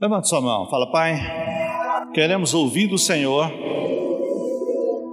[0.00, 1.18] Levante sua mão, fala, Pai,
[2.14, 3.50] queremos ouvir do Senhor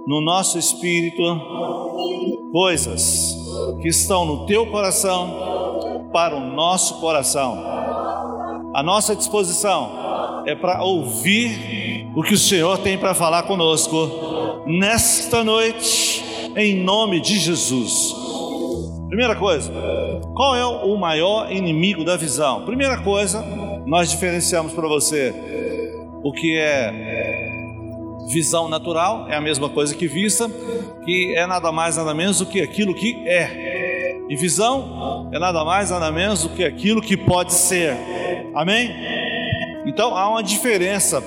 [0.06, 1.22] no nosso espírito
[2.52, 3.36] coisas
[3.82, 7.60] que estão no teu coração para o nosso coração.
[8.76, 15.42] A nossa disposição é para ouvir o que o Senhor tem para falar conosco nesta
[15.42, 16.22] noite,
[16.54, 18.14] em nome de Jesus.
[19.08, 19.72] Primeira coisa,
[20.34, 22.64] qual é o maior inimigo da visão?
[22.64, 23.40] Primeira coisa,
[23.86, 25.32] nós diferenciamos para você
[26.24, 27.52] o que é
[28.28, 30.50] visão natural, é a mesma coisa que vista,
[31.04, 34.16] que é nada mais nada menos do que aquilo que é.
[34.28, 37.96] E visão é nada mais nada menos do que aquilo que pode ser.
[38.54, 38.92] Amém?
[39.86, 41.22] Então há uma diferença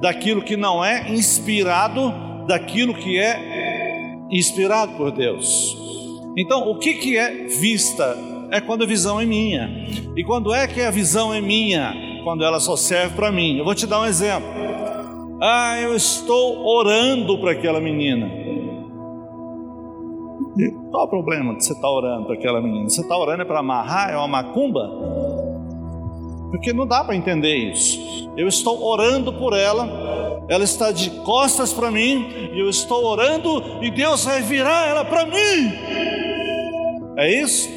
[0.00, 2.14] daquilo que não é inspirado
[2.46, 5.83] daquilo que é inspirado por Deus.
[6.36, 8.16] Então, o que, que é vista?
[8.50, 9.86] É quando a visão é minha.
[10.16, 11.94] E quando é que a visão é minha?
[12.24, 13.58] Quando ela só serve para mim.
[13.58, 14.48] Eu vou te dar um exemplo.
[15.40, 18.30] Ah, eu estou orando para aquela menina.
[20.90, 22.88] Qual o problema de você estar tá orando para aquela menina?
[22.88, 24.10] Você está orando é para amarrar?
[24.10, 24.88] É uma macumba?
[26.50, 28.30] Porque não dá para entender isso.
[28.36, 29.88] Eu estou orando por ela,
[30.48, 35.04] ela está de costas para mim, e eu estou orando, e Deus vai virar ela
[35.04, 35.72] para mim.
[37.16, 37.68] É isso?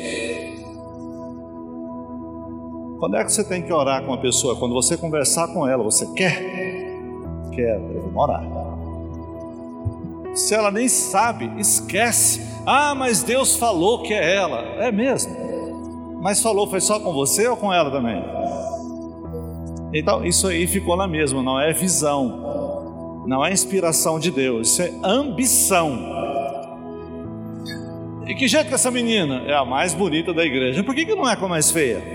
[3.00, 4.56] Quando é que você tem que orar com uma pessoa?
[4.56, 6.68] Quando você conversar com ela, você quer?
[7.58, 8.44] quero, eu vou morar.
[10.36, 12.46] Se ela nem sabe, esquece.
[12.66, 14.60] Ah, mas Deus falou que é ela.
[14.80, 15.36] É mesmo.
[16.22, 18.24] Mas falou foi só com você ou com ela também?
[19.94, 22.47] Então, isso aí ficou na mesma, não é visão,
[23.28, 26.00] não é inspiração de Deus, isso é ambição.
[28.26, 30.82] E que jeito que essa menina é a mais bonita da igreja?
[30.82, 32.02] Por que, que não é com a mais feia?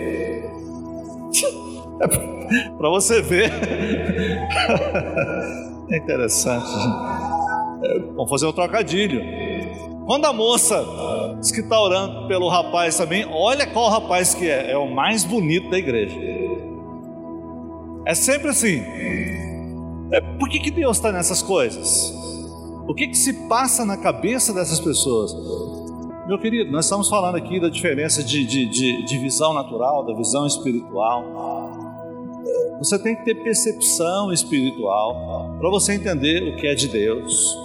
[2.78, 3.52] Para você ver.
[5.90, 6.70] é interessante.
[8.14, 9.20] Vamos fazer um trocadilho.
[10.06, 10.82] Quando a moça
[11.40, 14.72] diz que está orando pelo rapaz também, olha qual rapaz que é.
[14.72, 16.18] É o mais bonito da igreja.
[18.06, 18.82] É sempre assim.
[20.12, 22.12] É, por que, que Deus está nessas coisas?
[22.86, 25.34] O que, que se passa na cabeça dessas pessoas?
[26.26, 30.14] Meu querido, nós estamos falando aqui da diferença de, de, de, de visão natural, da
[30.14, 31.24] visão espiritual.
[32.78, 37.56] Você tem que ter percepção espiritual para você entender o que é de Deus.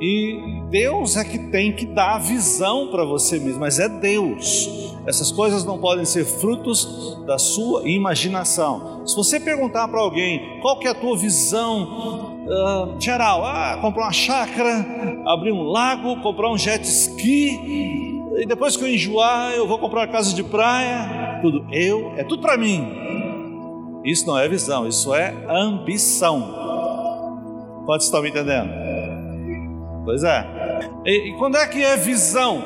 [0.00, 4.97] E Deus é que tem que dar a visão para você mesmo, mas é Deus.
[5.08, 9.06] Essas coisas não podem ser frutos da sua imaginação.
[9.06, 14.12] Se você perguntar para alguém qual é a tua visão uh, geral, ah, comprar uma
[14.12, 14.86] chácara,
[15.26, 20.00] abrir um lago, comprar um jet ski, e depois que eu enjoar, eu vou comprar
[20.00, 22.86] uma casa de praia, tudo eu, é tudo para mim.
[24.04, 26.54] Isso não é visão, isso é ambição.
[27.86, 28.70] Pode estar me entendendo?
[30.04, 30.46] Pois é.
[31.06, 32.62] E, e, quando é que é visão?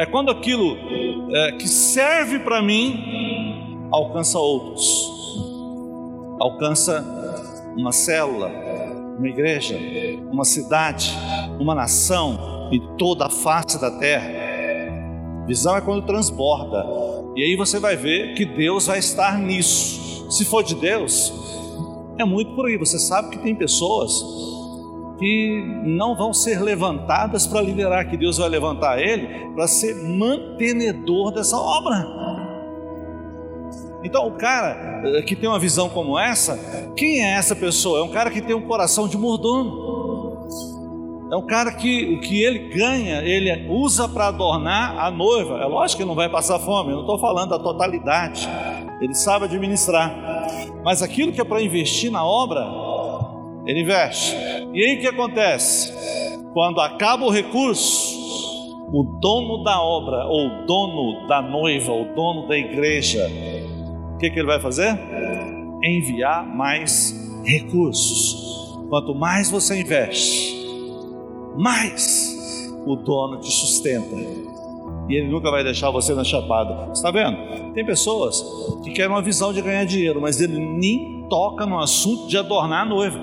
[0.00, 0.78] É quando aquilo
[1.30, 4.88] é, que serve para mim alcança outros,
[6.40, 7.04] alcança
[7.76, 8.50] uma célula,
[9.18, 9.78] uma igreja,
[10.32, 11.14] uma cidade,
[11.60, 15.44] uma nação e toda a face da terra.
[15.46, 16.82] Visão é quando transborda,
[17.36, 20.30] e aí você vai ver que Deus vai estar nisso.
[20.30, 21.30] Se for de Deus,
[22.18, 22.78] é muito por aí.
[22.78, 24.24] Você sabe que tem pessoas
[25.20, 31.30] que não vão ser levantadas para liderar, que Deus vai levantar ele para ser mantenedor
[31.30, 32.06] dessa obra.
[34.02, 36.58] Então, o cara eh, que tem uma visão como essa,
[36.96, 38.00] quem é essa pessoa?
[38.00, 39.90] É um cara que tem um coração de mordomo.
[41.30, 45.58] É um cara que o que ele ganha, ele usa para adornar a noiva.
[45.58, 48.48] É lógico que ele não vai passar fome, eu não estou falando da totalidade
[49.00, 50.14] ele sabe administrar.
[50.84, 52.64] Mas aquilo que é para investir na obra,
[53.66, 54.36] ele investe.
[54.72, 55.92] E aí o que acontece?
[56.52, 58.18] Quando acaba o recurso,
[58.92, 63.26] o dono da obra, ou o dono da noiva, o dono da igreja,
[64.14, 64.98] o que, que ele vai fazer?
[65.82, 67.14] Enviar mais
[67.44, 68.78] recursos.
[68.88, 70.54] Quanto mais você investe,
[71.56, 74.50] mais o dono te sustenta
[75.10, 76.92] e ele nunca vai deixar você na chapada.
[76.92, 77.72] Está vendo?
[77.74, 78.44] Tem pessoas
[78.84, 82.82] que querem uma visão de ganhar dinheiro, mas ele nem toca no assunto de adornar
[82.82, 83.18] a noiva.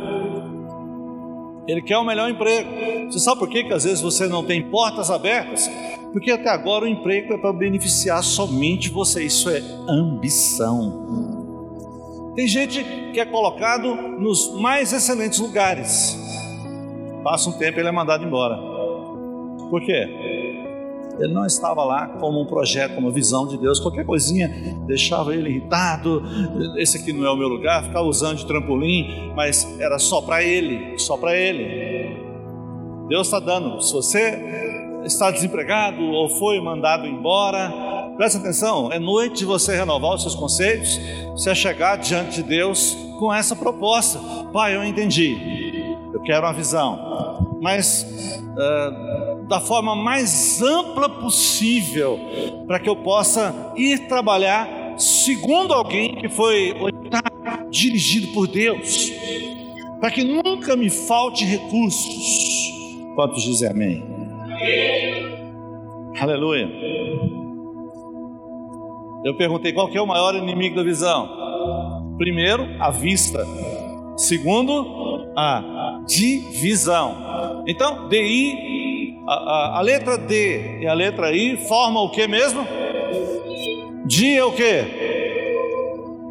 [1.67, 2.69] Ele quer o melhor emprego.
[3.11, 5.69] Você sabe por quê que às vezes você não tem portas abertas?
[6.13, 9.23] Porque até agora o emprego é para beneficiar somente você.
[9.25, 11.05] Isso é ambição.
[12.35, 12.83] Tem gente
[13.13, 16.17] que é colocado nos mais excelentes lugares.
[17.23, 18.55] Passa um tempo e ele é mandado embora.
[19.69, 20.36] Por quê?
[21.19, 23.79] Ele não estava lá como um projeto, como uma visão de Deus.
[23.79, 24.49] Qualquer coisinha
[24.85, 26.21] deixava ele irritado.
[26.77, 27.83] Esse aqui não é o meu lugar.
[27.83, 32.17] Ficava usando de trampolim, mas era só para ele, só para ele.
[33.07, 33.81] Deus está dando.
[33.81, 37.71] Se você está desempregado ou foi mandado embora,
[38.17, 38.91] presta atenção.
[38.91, 40.99] É noite de você renovar os seus conceitos.
[41.31, 44.19] Você chegar diante de Deus com essa proposta.
[44.51, 45.37] Pai, eu entendi.
[46.13, 52.19] Eu quero uma visão, mas uh, da forma mais ampla possível,
[52.67, 56.75] para que eu possa ir trabalhar segundo alguém que foi
[57.69, 59.11] dirigido por Deus,
[59.99, 62.27] para que nunca me falte recursos.
[63.15, 64.03] Quantos dizem amém?
[66.19, 66.69] Aleluia.
[69.23, 72.15] Eu perguntei qual é o maior inimigo da visão.
[72.17, 73.45] Primeiro, a vista.
[74.15, 77.63] Segundo, a divisão.
[77.67, 78.86] Então, DI
[79.27, 82.65] a, a, a, letra D e a letra I formam o que mesmo?
[84.05, 84.85] Dia é o que?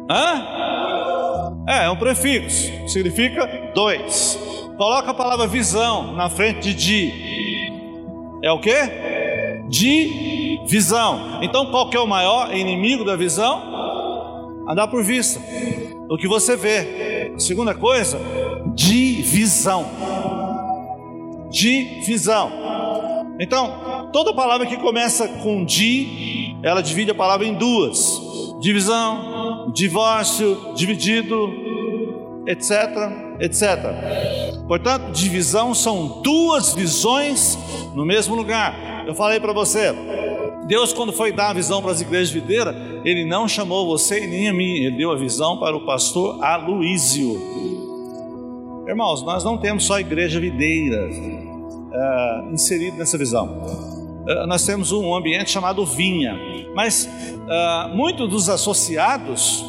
[0.09, 0.57] Hã?
[1.67, 4.39] É, é um prefixo, significa dois.
[4.77, 7.13] Coloca a palavra visão na frente de di.
[8.43, 8.73] É o que?
[9.69, 11.39] Divisão.
[11.43, 14.65] Então qual que é o maior inimigo da visão?
[14.67, 15.39] Andar por vista.
[16.09, 17.33] O que você vê.
[17.37, 18.19] Segunda coisa,
[18.73, 19.85] divisão.
[21.51, 22.66] Divisão.
[23.39, 28.19] Então, toda palavra que começa com di, ela divide a palavra em duas:
[28.59, 32.71] divisão, divórcio, dividido, etc,
[33.39, 33.67] etc.
[34.67, 37.57] Portanto, divisão são duas visões
[37.93, 39.05] no mesmo lugar.
[39.07, 39.93] Eu falei para você,
[40.65, 42.75] Deus, quando foi dar a visão para as igrejas videiras,
[43.05, 46.43] Ele não chamou você e nem a mim, Ele deu a visão para o pastor
[46.43, 47.39] Aloísio.
[48.87, 51.09] Irmãos, nós não temos só igreja videira,
[51.91, 53.47] uh, inserido nessa visão.
[53.47, 56.37] Uh, nós temos um ambiente chamado vinha,
[56.75, 59.65] mas uh, muitos dos associados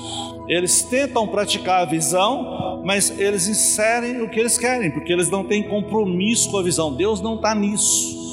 [0.49, 5.45] eles tentam praticar a visão, mas eles inserem o que eles querem, porque eles não
[5.45, 6.95] têm compromisso com a visão.
[6.95, 8.28] Deus não está nisso.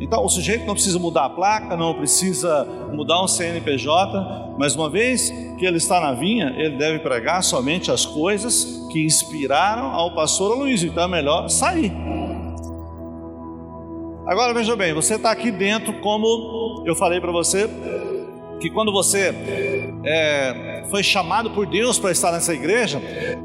[0.00, 4.88] Então, o sujeito não precisa mudar a placa, não precisa mudar um CNPJ, mas uma
[4.88, 10.14] vez que ele está na vinha, ele deve pregar somente as coisas que inspiraram ao
[10.14, 10.82] pastor Luiz.
[10.82, 11.92] Então é melhor sair.
[14.26, 17.68] Agora veja bem, você está aqui dentro, como eu falei para você,
[18.60, 23.00] que quando você é, foi chamado por Deus para estar nessa igreja,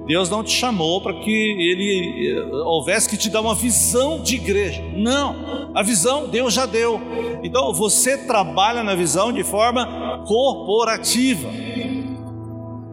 [0.06, 4.36] Deus não te chamou para que Ele eh, houvesse que te dar uma visão de
[4.36, 4.84] igreja.
[4.96, 7.00] Não, a visão Deus já deu.
[7.44, 11.50] Então você trabalha na visão de forma corporativa.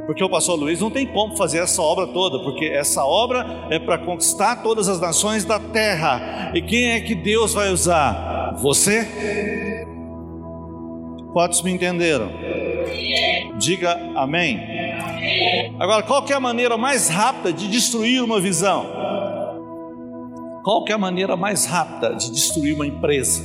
[0.06, 3.79] Porque o pastor Luiz não tem como fazer essa obra toda, porque essa obra é
[3.79, 6.50] para conquistar todas as nações da terra.
[6.55, 8.56] E quem é que Deus vai usar?
[8.61, 9.87] Você?
[11.32, 12.31] Quantos me entenderam?
[13.58, 14.61] Diga amém.
[15.79, 18.87] Agora, qual é a maneira mais rápida de destruir uma visão?
[20.62, 23.43] Qual é a maneira mais rápida de destruir uma empresa?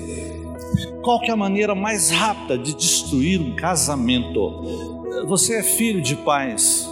[1.02, 4.96] Qual é a maneira mais rápida de destruir um casamento?
[5.28, 6.88] Você é filho de pais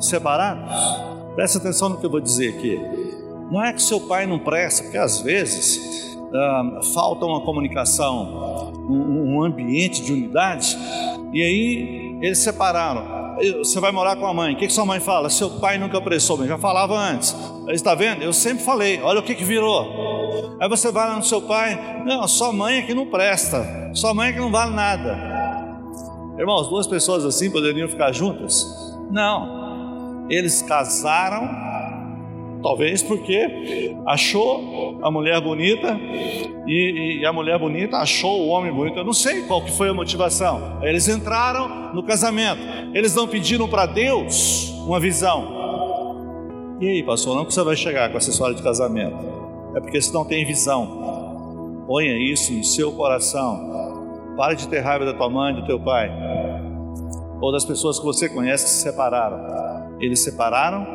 [0.00, 0.74] separados?
[1.36, 2.80] Presta atenção no que eu vou dizer aqui.
[3.50, 6.15] Não é que seu pai não presta, porque às vezes
[6.94, 10.76] falta uma comunicação, um, ambiente de unidade,
[11.32, 13.16] e aí eles separaram.
[13.58, 14.54] Você vai morar com a mãe.
[14.54, 15.28] O que, que sua mãe fala?
[15.28, 16.48] Seu pai nunca prestou bem.
[16.48, 17.36] Já falava antes.
[17.68, 18.22] Está vendo?
[18.22, 19.00] Eu sempre falei.
[19.02, 20.56] Olha o que, que virou.
[20.58, 22.02] Aí você vai lá no seu pai.
[22.06, 23.90] Não, sua mãe é que não presta.
[23.92, 25.36] Sua mãe é que não vale nada.
[26.38, 28.66] Irmãos, duas pessoas assim poderiam ficar juntas?
[29.10, 30.26] Não.
[30.30, 31.48] Eles casaram,
[32.62, 35.98] talvez porque achou a mulher bonita
[36.66, 38.98] e, e, a mulher bonita achou o homem bonito.
[38.98, 40.80] Eu não sei qual que foi a motivação.
[40.82, 42.60] Eles entraram no casamento.
[42.92, 45.54] Eles não pediram para Deus uma visão.
[46.80, 49.16] E aí, pastor, não que você vai chegar com essa história de casamento?
[49.74, 51.84] É porque você não tem visão.
[51.86, 53.76] Ponha isso no seu coração
[54.36, 56.12] Pare de ter raiva da tua mãe, do teu pai,
[57.40, 59.96] ou das pessoas que você conhece que se separaram.
[59.98, 60.86] Eles separaram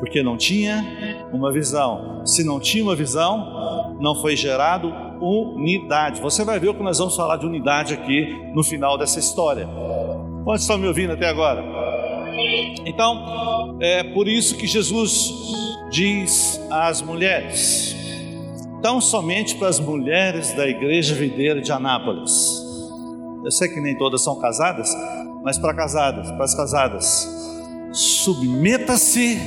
[0.00, 2.26] porque não tinha uma visão.
[2.26, 6.20] Se não tinha uma visão, não foi gerado unidade.
[6.20, 9.68] Você vai ver o que nós vamos falar de unidade aqui no final dessa história.
[10.42, 11.62] Quantos estão me ouvindo até agora?
[12.86, 15.32] Então, é por isso que Jesus
[15.90, 17.94] diz às mulheres:
[18.82, 22.32] tão somente para as mulheres da igreja videira de Anápolis.
[23.44, 24.94] Eu sei que nem todas são casadas,
[25.42, 27.28] mas para casadas, para as casadas,
[27.92, 29.38] submeta-se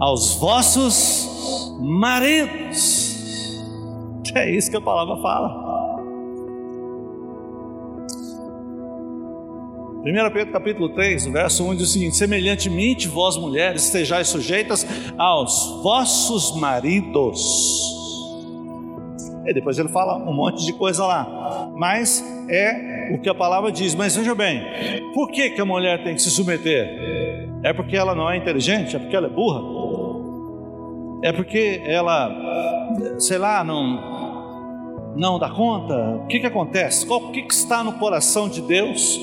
[0.00, 3.14] aos vossos maridos.
[4.34, 5.64] É isso que a palavra fala.
[10.04, 14.86] 1 Pedro capítulo 3, verso 1 diz o seguinte: Semelhantemente, vós mulheres, estejais sujeitas
[15.16, 18.03] aos vossos maridos.
[19.46, 23.70] E depois ele fala um monte de coisa lá, mas é o que a palavra
[23.70, 23.94] diz.
[23.94, 24.62] Mas veja bem,
[25.12, 27.48] por que, que a mulher tem que se submeter?
[27.62, 28.96] É porque ela não é inteligente?
[28.96, 29.60] É porque ela é burra?
[31.22, 32.30] É porque ela,
[33.18, 36.20] sei lá, não, não dá conta?
[36.22, 37.06] O que, que acontece?
[37.10, 39.18] o que, que está no coração de Deus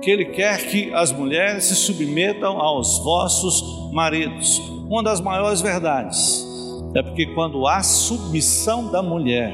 [0.00, 4.58] que Ele quer que as mulheres se submetam aos vossos maridos.
[4.86, 6.53] Uma das maiores verdades
[6.94, 9.52] é porque quando há submissão da mulher,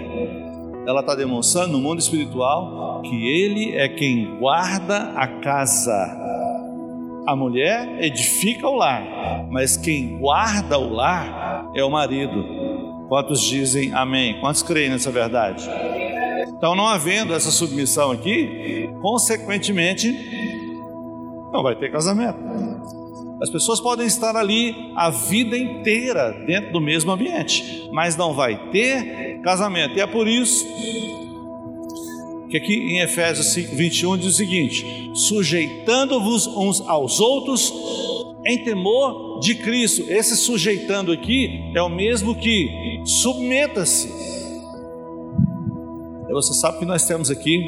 [0.86, 6.18] ela está demonstrando no mundo espiritual que Ele é quem guarda a casa.
[7.26, 12.44] A mulher edifica o lar, mas quem guarda o lar é o marido.
[13.08, 14.38] Quantos dizem amém?
[14.40, 15.68] Quantos creem nessa verdade?
[16.48, 20.12] Então, não havendo essa submissão aqui, consequentemente,
[21.52, 22.38] não vai ter casamento.
[23.42, 28.70] As pessoas podem estar ali a vida inteira dentro do mesmo ambiente, mas não vai
[28.70, 29.96] ter casamento.
[29.96, 30.66] E é por isso
[32.50, 37.72] que aqui em Efésios 5, 21 diz o seguinte: sujeitando-vos uns aos outros
[38.46, 40.04] em temor de Cristo.
[40.10, 42.68] Esse sujeitando aqui é o mesmo que
[43.04, 44.30] submeta-se
[46.32, 47.58] você sabe que nós temos aqui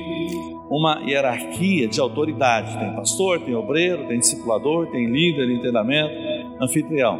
[0.72, 6.14] uma hierarquia de autoridade: tem pastor, tem obreiro, tem discipulador, tem líder de treinamento,
[6.60, 7.18] anfitrião,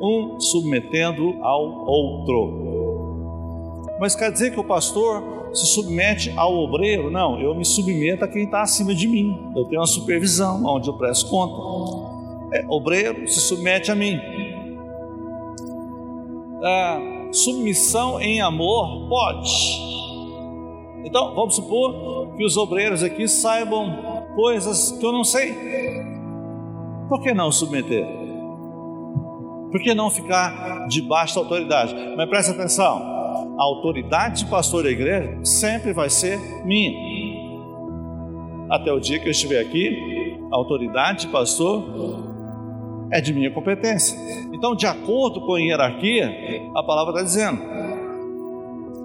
[0.00, 2.64] um submetendo ao outro.
[4.00, 7.10] Mas quer dizer que o pastor se submete ao obreiro?
[7.10, 9.38] Não, eu me submeto a quem está acima de mim.
[9.54, 12.56] Eu tenho uma supervisão onde eu presto conta.
[12.56, 14.18] É, obreiro se submete a mim.
[16.62, 16.98] Ah,
[17.30, 19.93] submissão em amor pode
[21.04, 25.54] então, vamos supor que os obreiros aqui saibam coisas que eu não sei.
[27.08, 28.06] Por que não submeter?
[29.70, 31.94] Por que não ficar debaixo da autoridade?
[32.16, 32.96] Mas preste atenção:
[33.58, 36.92] a autoridade de pastor da igreja sempre vai ser minha.
[38.70, 41.84] Até o dia que eu estiver aqui, a autoridade de pastor
[43.10, 44.18] é de minha competência.
[44.52, 46.32] Então, de acordo com a hierarquia,
[46.74, 47.60] a palavra está dizendo: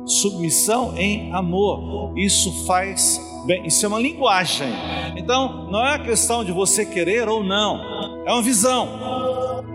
[0.09, 2.17] submissão em amor.
[2.17, 4.67] Isso faz bem, isso é uma linguagem.
[5.15, 7.79] Então, não é a questão de você querer ou não,
[8.25, 8.87] é uma visão.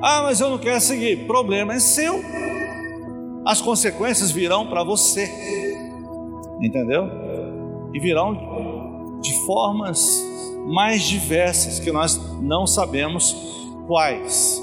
[0.02, 1.26] Ah, mas eu não quero seguir.
[1.26, 2.22] Problema é seu.
[3.46, 5.30] As consequências virão para você.
[6.60, 7.08] Entendeu?
[7.92, 10.22] E virão de formas
[10.66, 13.34] mais diversas que nós não sabemos
[13.86, 14.60] quais.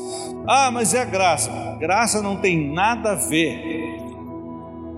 [0.47, 1.77] Ah, mas é a graça.
[1.79, 3.80] Graça não tem nada a ver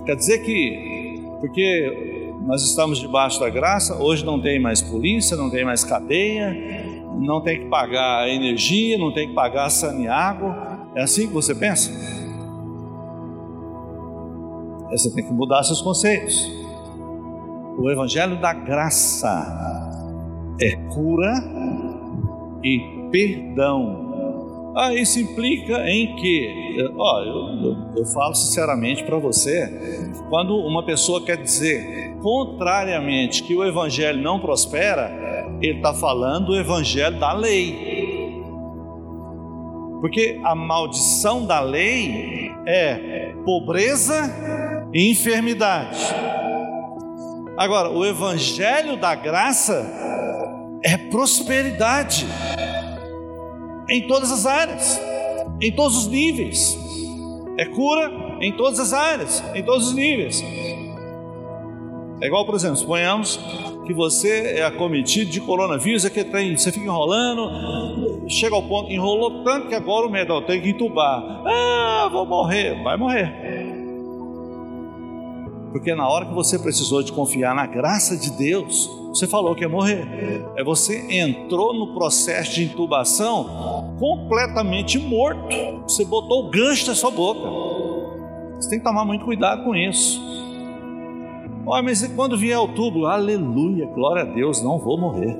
[0.05, 5.49] Quer dizer que, porque nós estamos debaixo da graça, hoje não tem mais polícia, não
[5.49, 6.53] tem mais cadeia,
[7.15, 10.53] não tem que pagar energia, não tem que pagar saneago.
[10.95, 11.91] É assim que você pensa?
[14.91, 16.51] Você tem que mudar seus conceitos.
[17.77, 19.89] O Evangelho da Graça
[20.61, 21.33] é cura
[22.63, 24.12] e perdão
[24.75, 29.71] ah, isso implica em que, ó, eu, eu, eu falo sinceramente para você,
[30.29, 35.11] quando uma pessoa quer dizer contrariamente que o evangelho não prospera,
[35.61, 38.33] ele está falando do evangelho da lei.
[40.01, 44.29] Porque a maldição da lei é pobreza
[44.91, 45.99] e enfermidade.
[47.57, 49.85] Agora, o evangelho da graça
[50.83, 52.25] é prosperidade
[53.93, 54.99] em todas as áreas,
[55.61, 56.75] em todos os níveis.
[57.59, 60.43] É cura em todas as áreas, em todos os níveis.
[62.19, 63.39] É igual, por exemplo, suponhamos
[63.85, 68.91] que você é acometido de coronavírus, é que tem, você fica enrolando, chega ao ponto,
[68.91, 71.21] enrolou tanto que agora o médico tem que entubar.
[71.45, 73.31] Ah, vou morrer, vai morrer.
[75.71, 79.61] Porque na hora que você precisou de confiar na graça de Deus, você falou que
[79.61, 80.43] ia morrer.
[80.55, 85.55] É você entrou no processo de intubação completamente morto.
[85.83, 87.47] Você botou o gancho na sua boca.
[88.55, 90.19] Você tem que tomar muito cuidado com isso.
[91.63, 95.37] Olha, mas quando vier o tubo, aleluia, glória a Deus, não vou morrer.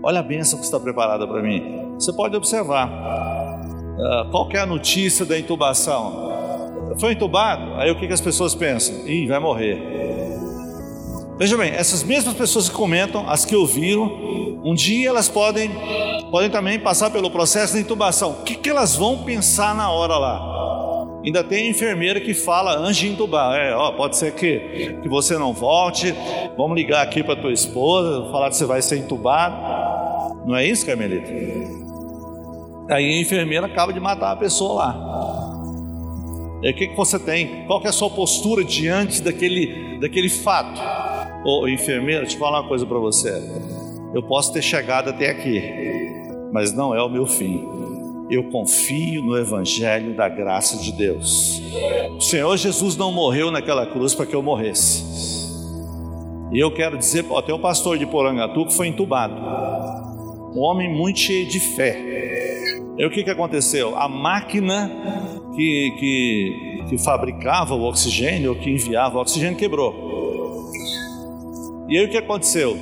[0.00, 1.94] Olha a bênção que está preparada para mim.
[1.94, 2.88] Você pode observar.
[2.88, 6.26] Uh, qual é a notícia da intubação?
[6.98, 9.06] foi entubado, aí o que, que as pessoas pensam?
[9.06, 10.05] Ih, vai morrer.
[11.38, 15.70] Veja bem, essas mesmas pessoas que comentam, as que ouviram, um dia elas podem,
[16.30, 18.30] podem também passar pelo processo de intubação.
[18.30, 21.20] O que, que elas vão pensar na hora lá?
[21.22, 25.36] Ainda tem enfermeira que fala antes de entubar, é, ó, pode ser que, que você
[25.36, 26.14] não volte,
[26.56, 29.56] vamos ligar aqui para tua esposa, falar que você vai ser entubado.
[30.46, 31.30] Não é isso, Carmelita?
[32.88, 35.16] Aí a enfermeira acaba de matar a pessoa lá.
[36.62, 37.66] E o que, que você tem?
[37.66, 40.80] Qual que é a sua postura diante daquele, daquele fato?
[41.44, 43.32] Ô enfermeira, deixa eu falar uma coisa para você.
[44.14, 45.62] Eu posso ter chegado até aqui,
[46.52, 47.76] mas não é o meu fim
[48.30, 51.62] eu confio no Evangelho da graça de Deus.
[52.16, 55.04] O Senhor Jesus não morreu naquela cruz para que eu morresse.
[56.52, 59.34] E eu quero dizer, tem um pastor de Porangatu que foi entubado,
[60.54, 61.96] um homem muito cheio de fé.
[62.98, 63.96] E o que, que aconteceu?
[63.96, 64.90] A máquina
[65.54, 70.05] que, que, que fabricava o oxigênio, ou que enviava o oxigênio, quebrou.
[71.88, 72.76] E aí o que aconteceu?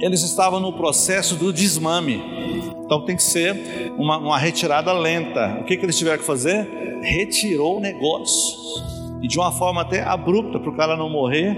[0.00, 2.22] Eles estavam no processo do desmame.
[2.84, 5.58] Então tem que ser uma, uma retirada lenta.
[5.60, 6.68] O que, que eles tiveram que fazer?
[7.02, 8.56] Retirou o negócio.
[9.22, 11.56] E de uma forma até abrupta, para o cara não morrer.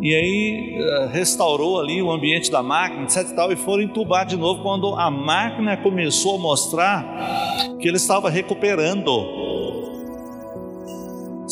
[0.00, 4.26] E aí eh, restaurou ali o ambiente da máquina, etc e tal, e foram entubar
[4.26, 7.06] de novo quando a máquina começou a mostrar
[7.78, 9.41] que ele estava recuperando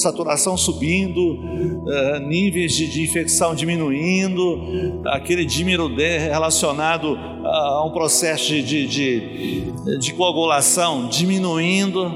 [0.00, 8.48] saturação subindo, uh, níveis de, de, infecção diminuindo, aquele dímero D relacionado a um processo
[8.48, 12.06] de, de, de, de coagulação diminuindo.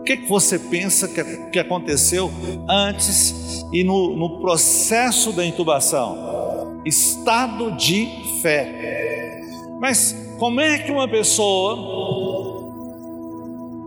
[0.00, 2.30] O que, que você pensa que, que aconteceu
[2.68, 6.80] antes e no, no processo da intubação?
[6.84, 8.08] Estado de
[8.40, 9.40] fé.
[9.80, 11.96] Mas como é que uma pessoa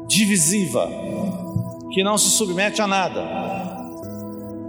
[0.07, 0.89] divisiva,
[1.91, 3.21] que não se submete a nada,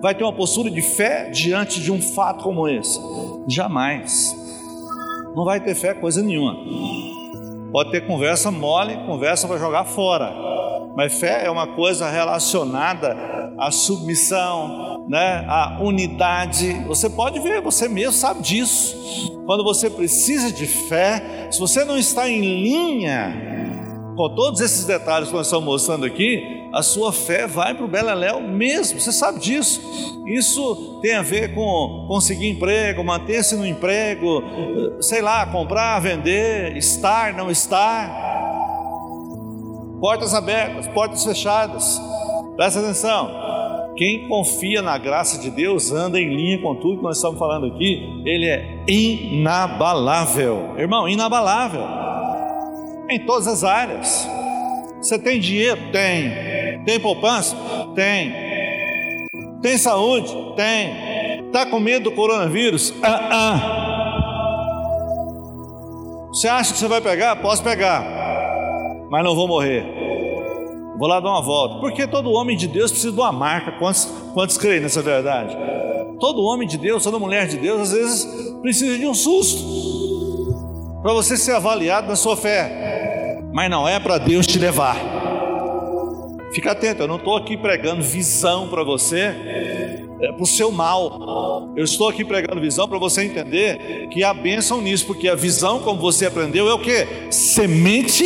[0.00, 2.98] vai ter uma postura de fé diante de um fato como esse?
[3.46, 4.36] Jamais.
[5.34, 6.56] Não vai ter fé coisa nenhuma.
[7.70, 10.34] Pode ter conversa mole, conversa para jogar fora.
[10.96, 13.16] Mas fé é uma coisa relacionada
[13.58, 16.72] à submissão, né, à unidade.
[16.86, 18.96] Você pode ver, você mesmo sabe disso.
[19.46, 23.50] Quando você precisa de fé, se você não está em linha
[24.16, 27.88] com todos esses detalhes que nós estamos mostrando aqui, a sua fé vai para o
[27.88, 29.80] Beleléu mesmo, você sabe disso.
[30.26, 34.42] Isso tem a ver com conseguir emprego, manter-se no emprego,
[35.00, 38.08] sei lá, comprar, vender, estar, não estar.
[40.00, 42.00] Portas abertas, portas fechadas.
[42.56, 43.40] Presta atenção.
[43.96, 47.66] Quem confia na graça de Deus anda em linha com tudo que nós estamos falando
[47.66, 50.74] aqui, ele é inabalável.
[50.78, 52.00] Irmão, inabalável
[53.10, 54.28] em todas as áreas.
[55.02, 55.90] Você tem dinheiro?
[55.90, 56.49] Tem.
[56.84, 57.56] Tem poupança?
[57.94, 58.32] Tem.
[59.62, 60.34] Tem saúde?
[60.56, 61.46] Tem.
[61.46, 62.94] Está com medo do coronavírus?
[63.02, 63.76] Ah, ah.
[66.32, 67.36] Você acha que você vai pegar?
[67.36, 68.04] Posso pegar,
[69.10, 69.84] mas não vou morrer.
[70.96, 71.80] Vou lá dar uma volta.
[71.80, 73.72] Porque todo homem de Deus precisa de uma marca.
[73.72, 75.56] Quantos, quantos creem nessa verdade?
[76.20, 79.60] Todo homem de Deus, toda mulher de Deus, às vezes precisa de um susto
[81.02, 85.09] para você ser avaliado na sua fé, mas não é para Deus te levar.
[86.52, 89.34] Fica atento, eu não estou aqui pregando visão para você,
[90.20, 91.72] é para o seu mal.
[91.76, 95.78] Eu estou aqui pregando visão para você entender que há bênção nisso, porque a visão,
[95.80, 97.06] como você aprendeu, é o que?
[97.30, 98.24] Semente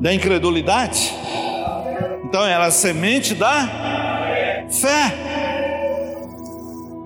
[0.00, 1.12] da incredulidade.
[2.24, 5.12] Então ela é semente da fé.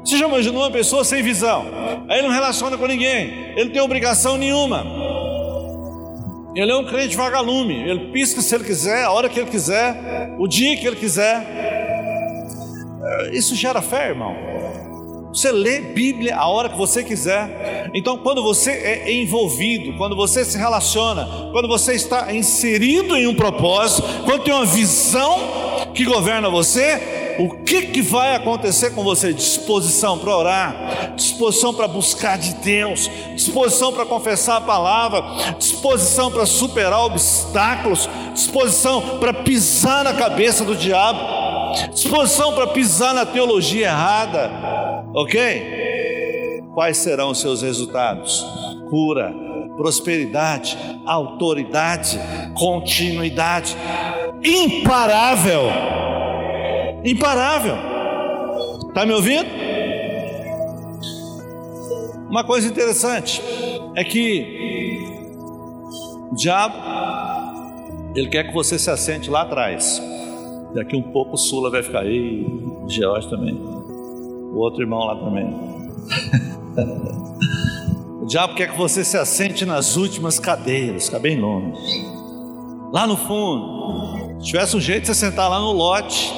[0.04, 1.66] Você já imaginou uma pessoa sem visão?
[2.06, 5.09] Aí ele não relaciona com ninguém, ele não tem obrigação nenhuma.
[6.54, 10.34] Ele é um crente vagalume, ele pisca se ele quiser, a hora que ele quiser,
[10.38, 11.46] o dia que ele quiser.
[13.02, 14.34] É, isso gera fé, irmão.
[15.32, 17.90] Você lê Bíblia a hora que você quiser.
[17.94, 23.34] Então, quando você é envolvido, quando você se relaciona, quando você está inserido em um
[23.34, 25.38] propósito, quando tem uma visão
[25.94, 29.32] que governa você, o que, que vai acontecer com você?
[29.32, 35.24] Disposição para orar, disposição para buscar de Deus, disposição para confessar a palavra,
[35.58, 41.20] disposição para superar obstáculos, disposição para pisar na cabeça do diabo,
[41.92, 46.62] disposição para pisar na teologia errada, ok?
[46.74, 48.46] Quais serão os seus resultados?
[48.88, 49.32] Cura,
[49.76, 52.18] prosperidade, autoridade,
[52.54, 53.76] continuidade,
[54.44, 56.00] imparável
[57.04, 57.76] imparável.
[58.88, 59.48] Está me ouvindo?
[62.28, 63.42] Uma coisa interessante
[63.96, 64.98] é que
[66.30, 66.74] o diabo
[68.14, 70.00] ele quer que você se assente lá atrás.
[70.74, 72.46] Daqui um pouco o Sula vai ficar aí,
[72.88, 73.79] George também.
[74.52, 75.46] O outro irmão lá também.
[78.22, 81.78] o diabo quer que você se assente nas últimas cadeiras, fica bem longe.
[82.92, 84.38] lá no fundo.
[84.40, 86.32] Se tivesse um jeito de você sentar lá no lote,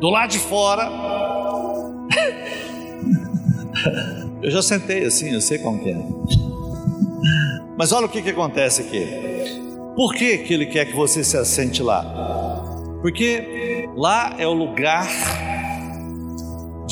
[0.00, 0.90] do lado de fora.
[4.42, 5.96] eu já sentei assim, eu sei como é.
[7.76, 9.04] Mas olha o que, que acontece aqui.
[9.96, 12.04] Por que, que ele quer que você se assente lá?
[13.00, 15.08] Porque lá é o lugar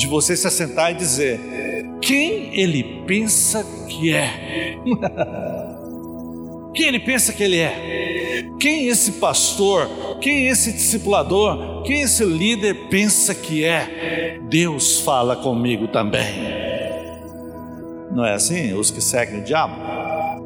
[0.03, 1.39] de você se assentar e dizer:
[2.01, 4.77] quem ele pensa que é?
[6.75, 8.43] quem ele pensa que ele é?
[8.59, 14.39] Quem esse pastor, quem esse discipulador, quem esse líder pensa que é?
[14.49, 16.63] Deus fala comigo também.
[18.11, 18.73] Não é assim?
[18.73, 19.75] Os que seguem o diabo,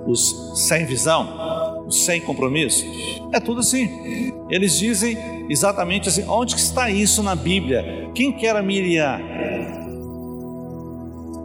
[0.05, 1.27] os sem visão,
[1.89, 2.85] sem compromisso,
[3.33, 4.33] é tudo assim.
[4.49, 5.17] Eles dizem
[5.49, 8.09] exatamente assim: onde que está isso na Bíblia?
[8.13, 9.19] Quem que era Miriam?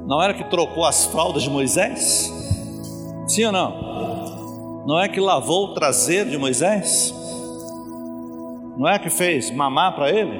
[0.07, 2.33] Não era que trocou as fraldas de Moisés?
[3.26, 4.85] Sim ou não?
[4.87, 7.14] Não é que lavou o traseiro de Moisés?
[8.76, 10.33] Não é que fez mamar para ele?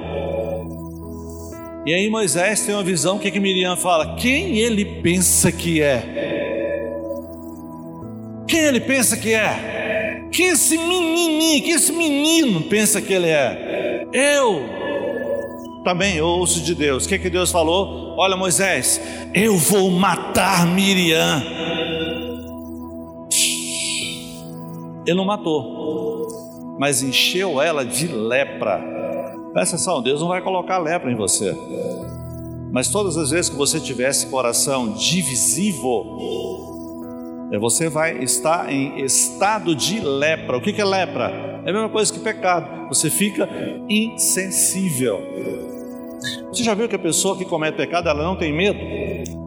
[1.85, 4.15] E aí Moisés tem uma visão, o que, que Miriam fala?
[4.15, 6.03] Quem ele pensa que é?
[8.47, 9.72] Quem ele pensa que é?
[10.33, 14.07] Quem esse menininho, quem esse menino pensa que ele é?
[14.11, 14.65] Eu
[15.83, 17.05] também ouço de Deus.
[17.05, 18.15] O que, que Deus falou?
[18.17, 18.99] Olha, Moisés,
[19.33, 21.43] eu vou matar Miriam.
[25.05, 28.81] Ele não matou, mas encheu ela de lepra.
[29.51, 31.55] Presta atenção, Deus não vai colocar lepra em você.
[32.71, 36.17] Mas todas as vezes que você tiver esse coração divisivo,
[36.71, 36.72] é,
[37.59, 40.57] você vai estar em estado de lepra.
[40.57, 41.61] O que é lepra?
[41.65, 42.87] É a mesma coisa que pecado.
[42.89, 43.47] Você fica
[43.89, 45.21] insensível.
[46.51, 48.79] Você já viu que a pessoa que comete pecado, ela não tem medo?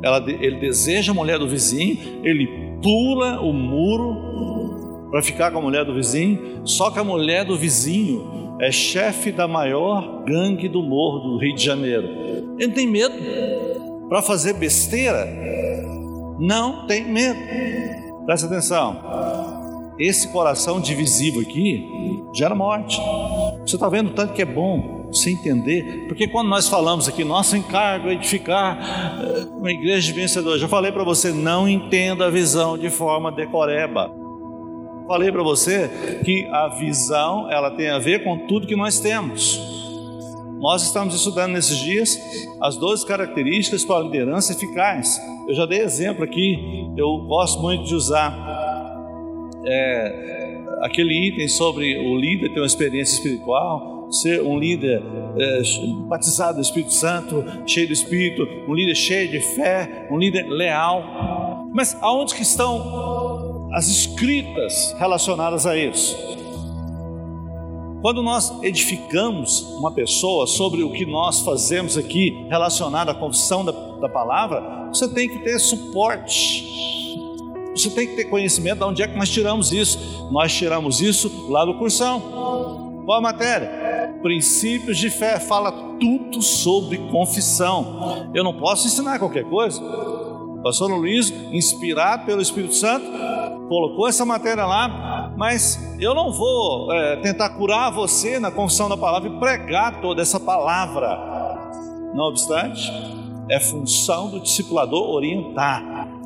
[0.02, 2.46] Ela, ele deseja a mulher do vizinho, ele
[2.82, 7.56] pula o muro para ficar com a mulher do vizinho, só que a mulher do
[7.56, 12.08] vizinho é chefe da maior gangue do morro do Rio de Janeiro.
[12.58, 13.14] Ele tem medo
[14.08, 15.26] para fazer besteira?
[16.38, 17.38] Não tem medo.
[18.24, 19.94] Presta atenção.
[19.98, 21.88] Esse coração divisivo aqui
[22.34, 23.00] gera morte.
[23.66, 27.56] Você está vendo tanto que é bom você entender, porque quando nós falamos aqui, nosso
[27.56, 28.78] encargo é edificar
[29.22, 30.60] eh, uma igreja de vencedores.
[30.60, 34.10] Já falei para você, não entenda a visão de forma decoreba.
[35.06, 39.85] Falei para você que a visão ela tem a ver com tudo que nós temos.
[40.58, 42.18] Nós estamos estudando nesses dias
[42.62, 45.20] as 12 características para a liderança eficaz.
[45.46, 46.56] Eu já dei exemplo aqui,
[46.96, 48.34] eu gosto muito de usar
[49.66, 55.02] é, aquele item sobre o líder ter uma experiência espiritual, ser um líder
[55.38, 55.62] é,
[56.08, 61.68] batizado do Espírito Santo, cheio do Espírito, um líder cheio de fé, um líder leal.
[61.70, 66.45] Mas aonde que estão as escritas relacionadas a isso?
[68.06, 73.72] Quando nós edificamos uma pessoa sobre o que nós fazemos aqui relacionado à confissão da,
[73.72, 76.64] da palavra, você tem que ter suporte
[77.74, 79.98] você tem que ter conhecimento de onde é que nós tiramos isso.
[80.30, 83.02] Nós tiramos isso lá do cursão.
[83.04, 84.16] Qual a matéria?
[84.22, 85.40] Princípios de fé.
[85.40, 88.30] Fala tudo sobre confissão.
[88.32, 89.82] Eu não posso ensinar qualquer coisa.
[90.62, 93.04] Pastor Luiz, inspirado pelo Espírito Santo,
[93.68, 98.96] colocou essa matéria lá, mas eu não vou é, tentar curar você na confissão da
[98.96, 101.08] palavra e pregar toda essa palavra.
[102.14, 102.90] Não obstante,
[103.50, 105.82] é função do discipulador orientar,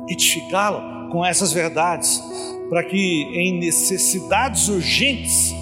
[0.07, 2.23] edificá-lo com essas verdades,
[2.69, 5.53] para que em necessidades urgentes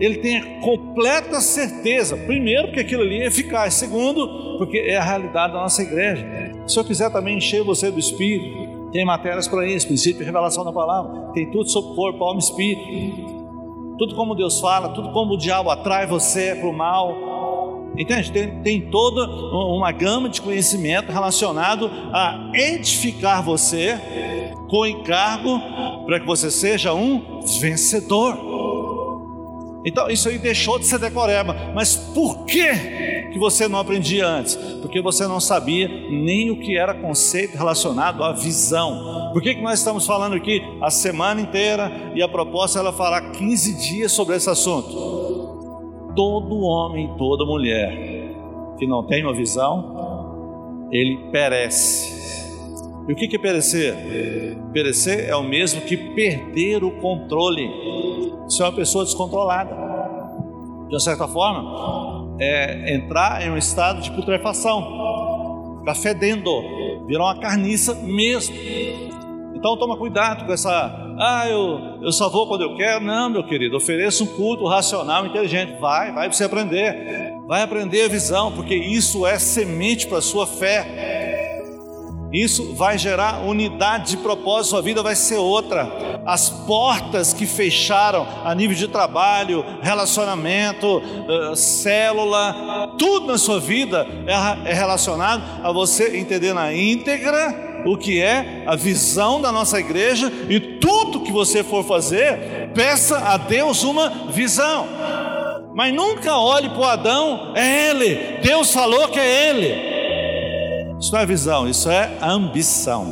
[0.00, 5.52] ele tenha completa certeza, primeiro, porque aquilo ali é eficaz, segundo, porque é a realidade
[5.52, 6.26] da nossa igreja.
[6.66, 8.59] Se eu quiser também encher você do Espírito,
[8.92, 12.42] tem matérias para isso, princípio de revelação da palavra, tem tudo sobre corpo, alma e
[12.42, 12.86] espírito,
[13.98, 17.30] tudo como Deus fala, tudo como o diabo atrai você para o mal,
[17.98, 18.30] Entende?
[18.30, 23.98] Tem, tem toda uma gama de conhecimento relacionado a edificar você
[24.68, 25.60] com encargo
[26.06, 28.59] para que você seja um vencedor.
[29.84, 31.54] Então, isso aí deixou de ser decoreba.
[31.74, 34.56] Mas por que, que você não aprendia antes?
[34.82, 39.30] Porque você não sabia nem o que era conceito relacionado à visão.
[39.32, 42.92] Por que, que nós estamos falando aqui a semana inteira e a proposta é ela
[42.92, 45.20] falar 15 dias sobre esse assunto?
[46.14, 48.10] todo homem, toda mulher
[48.78, 52.18] que não tem uma visão, ele perece.
[53.08, 53.94] E o que é perecer?
[54.72, 57.68] Perecer é o mesmo que perder o controle.
[58.50, 59.70] Você é uma pessoa descontrolada.
[60.88, 66.50] De uma certa forma, é entrar em um estado de putrefação, ficar fedendo,
[67.06, 68.56] virar uma carniça mesmo.
[69.54, 73.04] Então toma cuidado com essa, ah, eu, eu só vou quando eu quero.
[73.04, 75.78] Não, meu querido, ofereça um culto racional, inteligente.
[75.78, 77.32] Vai, vai para você aprender.
[77.46, 81.19] Vai aprender a visão, porque isso é semente para a sua fé.
[82.32, 86.20] Isso vai gerar unidade de propósito, sua vida vai ser outra.
[86.24, 94.06] As portas que fecharam a nível de trabalho, relacionamento, uh, célula, tudo na sua vida
[94.26, 99.80] é, é relacionado a você entender na íntegra o que é a visão da nossa
[99.80, 104.86] igreja e tudo que você for fazer, peça a Deus uma visão.
[105.74, 109.99] Mas nunca olhe para o Adão, é ele, Deus falou que é ele.
[111.00, 113.06] Isso não é visão, isso é ambição.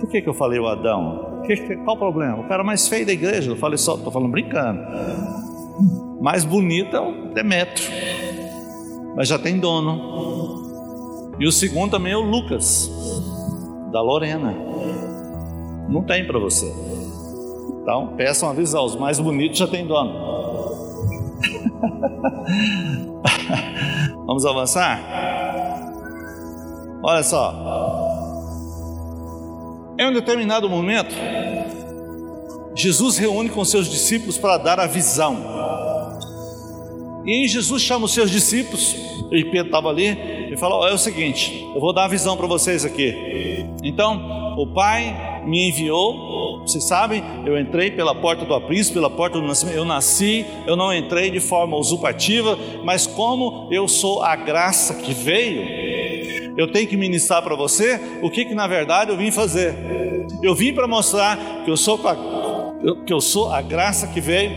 [0.00, 1.42] Por que, que eu falei o Adão?
[1.84, 2.40] qual o problema?
[2.40, 4.80] O cara mais feio da igreja, eu falei só, estou falando brincando.
[6.22, 7.90] Mais bonito é o Demetrio,
[9.14, 11.34] mas já tem dono.
[11.38, 12.90] E o segundo também é o Lucas,
[13.92, 14.54] da Lorena.
[15.90, 16.72] Não tem para você.
[17.82, 20.14] Então, peçam uma visão, os mais bonitos já tem dono.
[24.26, 25.43] Vamos avançar?
[27.06, 27.54] Olha só.
[29.98, 31.14] Em um determinado momento,
[32.74, 35.36] Jesus reúne com seus discípulos para dar a visão.
[37.26, 38.96] E Jesus chama os seus discípulos,
[39.30, 40.16] e Pedro estava ali,
[40.50, 43.14] e falou: É o seguinte, eu vou dar a visão para vocês aqui.
[43.82, 49.38] Então, o Pai me enviou, vocês sabem, eu entrei pela porta do aprisco, pela porta
[49.38, 54.34] do nascimento, eu nasci, eu não entrei de forma usurpativa, mas como eu sou a
[54.36, 55.84] graça que veio,
[56.56, 59.74] eu tenho que ministrar para você o que, que na verdade eu vim fazer.
[60.42, 61.98] Eu vim para mostrar que eu sou
[63.06, 64.52] que eu sou a graça que veio.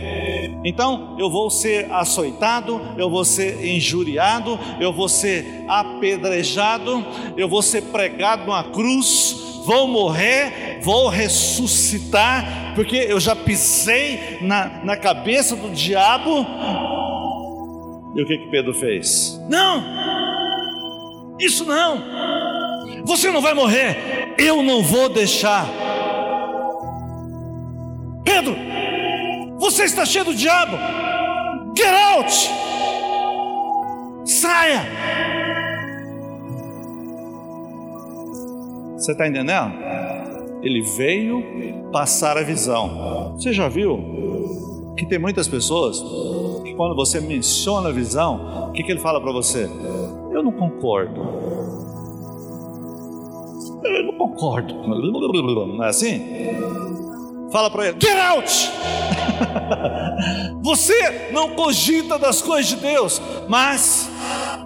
[0.64, 7.04] Então eu vou ser açoitado, eu vou ser injuriado, eu vou ser apedrejado,
[7.36, 14.84] eu vou ser pregado numa cruz, vou morrer, vou ressuscitar, porque eu já pisei na,
[14.84, 16.46] na cabeça do diabo.
[18.16, 19.40] E o que que Pedro fez?
[19.48, 20.17] Não!
[21.38, 22.02] Isso não.
[23.04, 24.34] Você não vai morrer.
[24.38, 25.66] Eu não vou deixar.
[28.24, 28.56] Pedro,
[29.58, 30.76] você está cheio do diabo.
[31.76, 32.32] Get out.
[34.24, 34.86] Saia.
[38.96, 39.72] Você está entendendo?
[40.62, 43.34] Ele veio passar a visão.
[43.34, 46.02] Você já viu que tem muitas pessoas
[46.78, 49.68] quando você menciona a visão, o que, que ele fala para você?
[50.32, 51.20] Eu não concordo.
[53.82, 54.74] Eu não concordo.
[54.74, 56.22] Não é assim?
[57.50, 58.70] Fala para ele: Get out!
[60.62, 64.08] Você não cogita das coisas de Deus, mas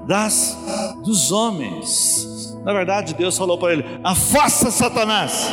[0.07, 0.59] das
[1.03, 2.59] dos homens.
[2.65, 5.51] Na verdade, Deus falou para ele: Afasta Satanás.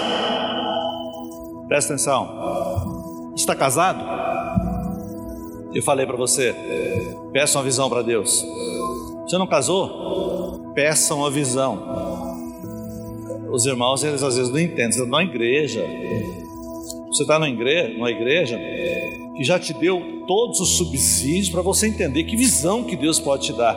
[1.68, 3.34] Presta atenção.
[3.36, 4.04] Está casado?
[5.74, 6.56] Eu falei para você:
[7.32, 8.46] peça uma visão para Deus.
[9.24, 10.72] Você não casou?
[10.74, 11.98] Peça uma visão.
[13.52, 14.92] Os irmãos, eles às vezes não entendem.
[14.92, 15.86] Você está numa igreja.
[17.08, 18.60] Você está numa igreja, numa igreja
[19.36, 23.48] que já te deu todos os subsídios para você entender que visão que Deus pode
[23.48, 23.76] te dar.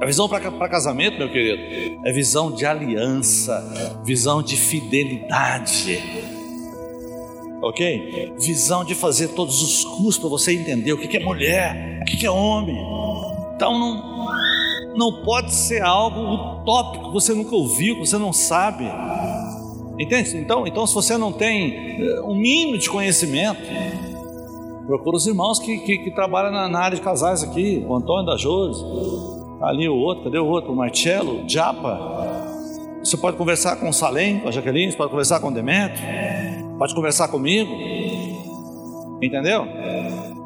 [0.00, 6.00] A visão para casamento, meu querido, é visão de aliança, visão de fidelidade.
[7.60, 8.34] Ok?
[8.38, 12.24] Visão de fazer todos os cursos para você entender o que é mulher, o que
[12.24, 12.76] é homem.
[13.56, 14.28] Então não,
[14.96, 18.84] não pode ser algo utópico que você nunca ouviu, você não sabe.
[19.98, 20.36] Entende?
[20.36, 23.60] Então, então se você não tem eh, um mínimo de conhecimento,
[24.86, 28.24] procura os irmãos que, que, que trabalham na, na, área de casais aqui, o Antônio
[28.24, 28.80] da Jose,
[29.60, 30.72] ali o outro, cadê o outro?
[30.72, 32.16] O Marcelo, o Japa.
[33.02, 36.04] Você pode conversar com o Salem, com a Jaqueline, você pode conversar com o Demetrio,
[36.78, 37.70] pode conversar comigo.
[39.20, 39.66] Entendeu?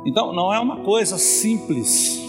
[0.07, 2.21] Então não é uma coisa simples.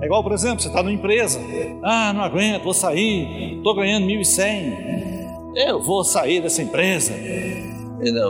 [0.00, 1.40] É igual, por exemplo, você está numa empresa,
[1.82, 5.22] ah, não aguento, vou sair, estou ganhando 1.100,
[5.54, 7.12] eu vou sair dessa empresa.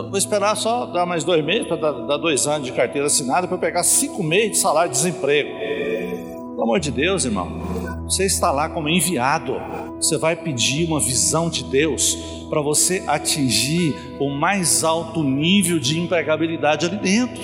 [0.07, 3.47] vou esperar só dar mais dois meses, para dar, dar, dois anos de carteira assinada,
[3.47, 5.49] para pegar cinco meses de salário de desemprego.
[6.51, 7.49] Pelo amor de Deus, irmão,
[8.03, 9.55] você está lá como enviado,
[9.97, 12.17] você vai pedir uma visão de Deus
[12.49, 17.41] para você atingir o mais alto nível de empregabilidade ali dentro.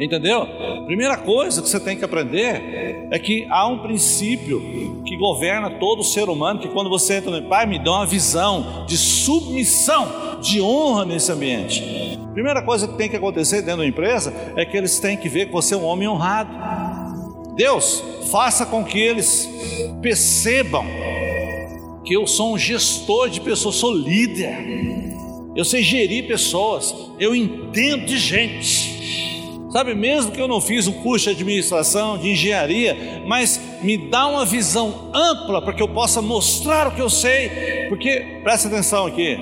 [0.00, 0.46] Entendeu?
[0.86, 6.04] Primeira coisa que você tem que aprender é que há um princípio que governa todo
[6.04, 10.60] ser humano, que quando você entra no Pai, me dá uma visão de submissão, de
[10.60, 12.16] honra nesse ambiente.
[12.32, 15.46] Primeira coisa que tem que acontecer dentro da empresa é que eles têm que ver
[15.46, 16.50] que você é um homem honrado.
[17.58, 19.50] Deus, faça com que eles
[20.00, 20.86] percebam
[22.04, 24.56] que eu sou um gestor de pessoas, sou líder.
[25.56, 28.96] Eu sei gerir pessoas, eu entendo de gente.
[29.72, 34.28] Sabe, mesmo que eu não fiz um curso de administração, de engenharia, mas me dá
[34.28, 39.04] uma visão ampla para que eu possa mostrar o que eu sei, porque presta atenção
[39.04, 39.36] aqui.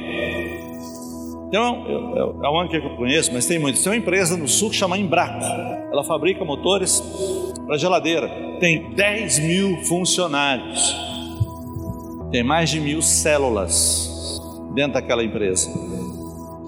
[1.48, 3.82] Então, eu, é uma que eu conheço, mas tem muitas.
[3.82, 5.44] Tem uma empresa no sul que chama Embraco.
[5.92, 7.00] Ela fabrica motores
[7.66, 8.28] para geladeira.
[8.58, 10.96] Tem 10 mil funcionários.
[12.32, 14.40] Tem mais de mil células
[14.74, 15.70] dentro daquela empresa.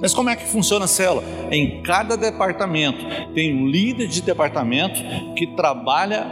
[0.00, 1.24] Mas como é que funciona a célula?
[1.50, 5.00] Em cada departamento tem um líder de departamento
[5.34, 6.24] que trabalha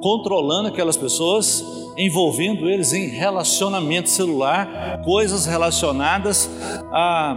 [0.00, 1.64] controlando aquelas pessoas,
[1.96, 6.50] envolvendo eles em relacionamento celular, coisas relacionadas
[6.90, 7.36] a,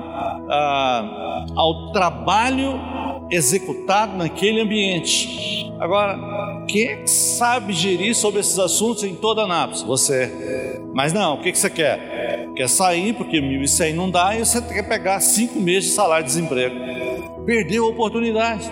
[0.50, 2.80] a, ao trabalho
[3.30, 5.72] executado naquele ambiente.
[5.80, 9.82] Agora, quem é que sabe gerir sobre esses assuntos em toda a Anápolis?
[9.84, 10.80] Você.
[10.94, 12.50] Mas não, o que, que você quer?
[12.56, 16.34] Quer sair porque 1.100 não dá e você quer pegar cinco meses de salário de
[16.34, 16.76] desemprego.
[17.46, 18.70] Perdeu a oportunidade.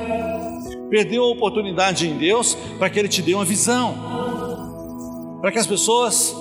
[0.92, 5.40] Perdeu a oportunidade em Deus para que Ele te dê uma visão.
[5.42, 6.36] Para que as pessoas,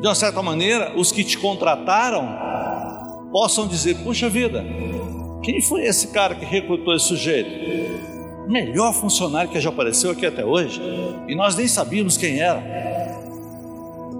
[0.00, 2.28] de uma certa maneira, os que te contrataram,
[3.32, 4.64] possam dizer: Puxa vida,
[5.42, 7.98] quem foi esse cara que recrutou esse sujeito?
[8.48, 10.80] melhor funcionário que já apareceu aqui até hoje,
[11.28, 12.62] e nós nem sabíamos quem era.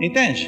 [0.01, 0.47] Entende?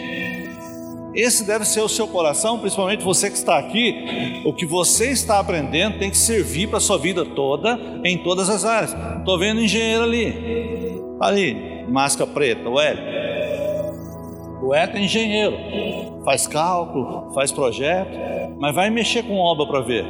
[1.15, 4.43] Esse deve ser o seu coração, principalmente você que está aqui.
[4.45, 8.49] O que você está aprendendo tem que servir para a sua vida toda, em todas
[8.49, 8.95] as áreas.
[9.19, 13.03] Estou vendo engenheiro ali, ali, máscara preta, o Hélio.
[14.63, 15.57] O Hélio é engenheiro,
[16.25, 18.11] faz cálculo, faz projeto,
[18.59, 20.05] mas vai mexer com obra para ver.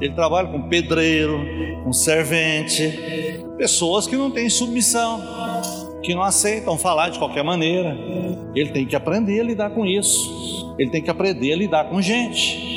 [0.00, 1.38] Ele trabalha com pedreiro,
[1.84, 5.22] com servente, pessoas que não têm submissão,
[6.02, 7.96] que não aceitam falar de qualquer maneira.
[8.54, 10.74] Ele tem que aprender a lidar com isso.
[10.78, 12.70] Ele tem que aprender a lidar com gente.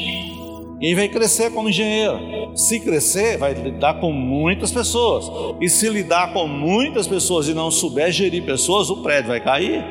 [0.82, 2.52] E vai crescer como engenheiro.
[2.56, 5.30] Se crescer, vai lidar com muitas pessoas.
[5.62, 9.84] E se lidar com muitas pessoas e não souber gerir pessoas, o prédio vai cair.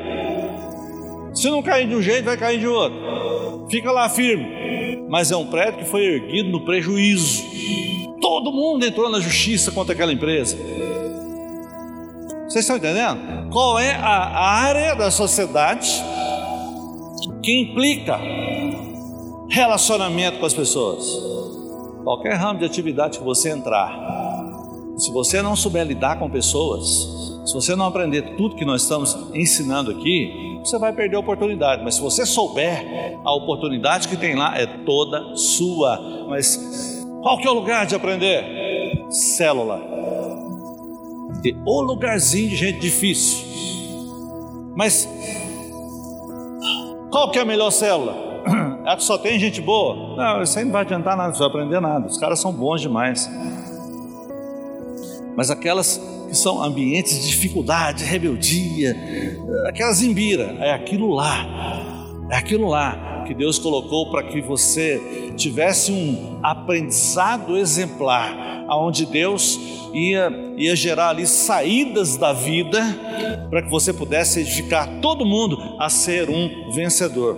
[1.33, 3.67] Se não cair de um jeito, vai cair de outro.
[3.69, 4.65] Fica lá firme
[5.07, 7.43] mas é um prédio que foi erguido no prejuízo.
[8.19, 10.57] Todo mundo entrou na justiça contra aquela empresa.
[12.47, 13.49] Vocês estão entendendo?
[13.51, 15.89] Qual é a área da sociedade
[17.41, 18.19] que implica
[19.49, 21.05] relacionamento com as pessoas?
[22.03, 23.91] Qualquer ramo de atividade que você entrar,
[24.95, 26.85] se você não souber lidar com pessoas,
[27.45, 31.83] se você não aprender tudo que nós estamos ensinando aqui, você vai perder a oportunidade.
[31.83, 35.99] Mas se você souber, a oportunidade que tem lá é toda sua.
[36.29, 38.43] Mas qual que é o lugar de aprender?
[39.09, 39.94] Célula.
[41.45, 43.45] E o lugarzinho de gente difícil.
[44.75, 45.07] Mas
[47.11, 48.43] qual que é a melhor célula?
[48.85, 50.15] A que só tem gente boa?
[50.17, 52.07] Não, isso aí não vai adiantar nada, você vai aprender nada.
[52.07, 53.29] Os caras são bons demais.
[55.37, 58.95] Mas aquelas que são ambientes de dificuldade, rebeldia,
[59.67, 61.45] aquelas zimbira, é aquilo lá,
[62.31, 69.59] é aquilo lá que Deus colocou para que você tivesse um aprendizado exemplar, aonde Deus
[69.95, 72.81] ia, ia gerar ali saídas da vida
[73.49, 77.37] para que você pudesse edificar todo mundo a ser um vencedor.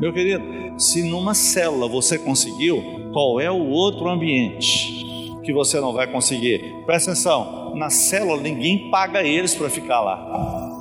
[0.00, 0.42] Meu querido,
[0.76, 5.04] se numa célula você conseguiu, qual é o outro ambiente
[5.44, 6.82] que você não vai conseguir?
[6.84, 10.72] Presta atenção, na célula, ninguém paga eles para ficar lá.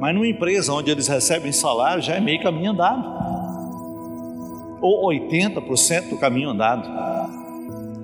[0.00, 3.14] Mas numa empresa onde eles recebem salário, já é meio caminho andado.
[4.80, 7.43] Ou 80% do caminho andado.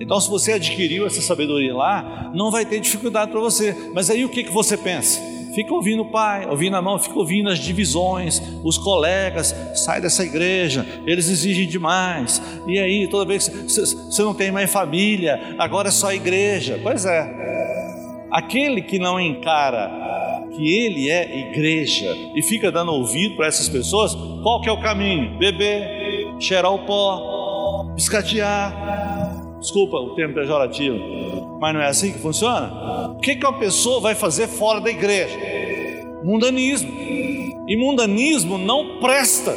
[0.01, 3.75] Então, se você adquiriu essa sabedoria lá, não vai ter dificuldade para você.
[3.93, 5.21] Mas aí o que, que você pensa?
[5.53, 10.23] Fica ouvindo o pai, ouvindo a mão, fica ouvindo as divisões, os colegas, sai dessa
[10.23, 12.41] igreja, eles exigem demais.
[12.65, 16.79] E aí, toda vez que você não tem mais família, agora é só igreja.
[16.81, 17.41] Pois é,
[18.31, 19.91] Aquele que não encara
[20.55, 24.81] que ele é igreja e fica dando ouvido para essas pessoas, qual que é o
[24.81, 25.37] caminho?
[25.37, 29.20] Beber, cheirar o pó, piscatear.
[29.61, 30.97] Desculpa o termo pejorativo,
[31.61, 33.11] mas não é assim que funciona?
[33.11, 35.37] O que, que uma pessoa vai fazer fora da igreja?
[36.23, 36.91] Mundanismo.
[37.67, 39.55] E mundanismo não presta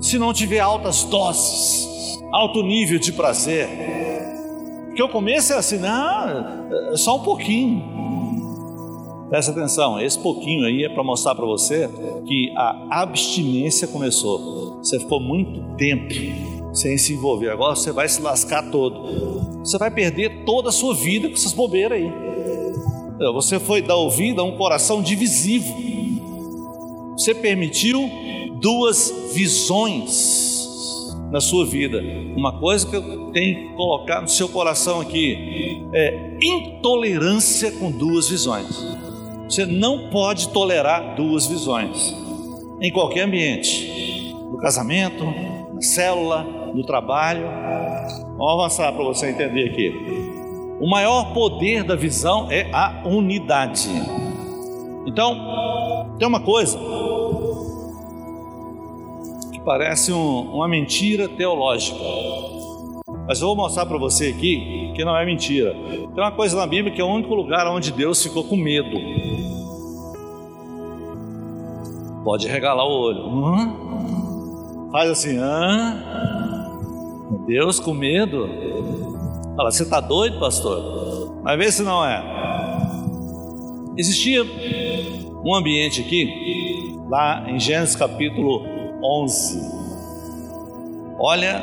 [0.00, 3.68] se não tiver altas doses, alto nível de prazer.
[4.86, 7.84] Porque o começo é assim, não, é só um pouquinho.
[9.28, 11.90] Presta atenção, esse pouquinho aí é para mostrar para você
[12.26, 14.78] que a abstinência começou.
[14.78, 19.60] Você ficou muito tempo sem se envolver, agora você vai se lascar todo.
[19.60, 22.12] Você vai perder toda a sua vida com essas bobeiras aí.
[23.32, 25.72] Você foi dar ouvido a um coração divisivo.
[27.16, 28.10] Você permitiu
[28.60, 30.52] duas visões
[31.30, 32.02] na sua vida.
[32.36, 38.28] Uma coisa que eu tenho que colocar no seu coração aqui é intolerância com duas
[38.28, 38.84] visões.
[39.48, 42.14] Você não pode tolerar duas visões
[42.80, 45.24] em qualquer ambiente, no casamento,
[45.72, 47.46] na célula, no trabalho.
[48.36, 49.94] Vamos avançar para você entender aqui.
[50.80, 53.88] O maior poder da visão é a unidade.
[55.06, 56.78] Então, tem uma coisa
[59.64, 61.98] parece um, uma mentira teológica.
[63.26, 65.74] Mas eu vou mostrar para você aqui que não é mentira.
[65.74, 68.90] Tem uma coisa na Bíblia que é o único lugar onde Deus ficou com medo.
[72.22, 74.90] Pode regalar o olho.
[74.92, 75.38] Faz assim?
[77.46, 78.48] Deus com medo?
[79.56, 81.40] Fala, você está doido, pastor?
[81.42, 82.22] Vai ver se não é.
[83.96, 84.42] Existia
[85.44, 88.64] um ambiente aqui, lá em Gênesis capítulo
[89.02, 89.60] 11.
[91.18, 91.62] Olha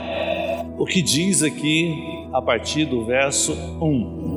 [0.77, 4.31] o que diz aqui a partir do verso 1.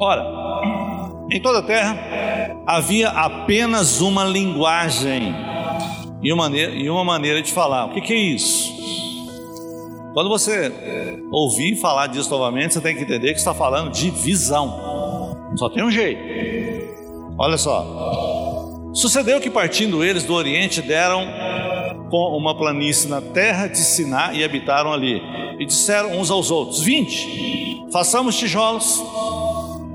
[0.00, 0.24] Ora,
[1.30, 1.98] em toda a terra
[2.66, 5.34] havia apenas uma linguagem
[6.22, 7.86] e uma maneira, e uma maneira de falar.
[7.86, 8.72] O que, que é isso?
[10.14, 10.72] Quando você
[11.30, 15.36] ouvir falar disso novamente, você tem que entender que está falando de visão.
[15.56, 16.20] Só tem um jeito.
[17.38, 18.90] Olha só.
[18.94, 21.26] Sucedeu que partindo eles do Oriente deram
[22.10, 25.22] com uma planície na terra de Siná e habitaram ali.
[25.58, 29.02] E disseram uns aos outros: Vinte, façamos tijolos,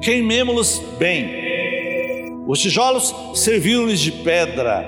[0.01, 2.43] queimemo-los bem.
[2.47, 4.85] Os tijolos serviram-lhes de pedra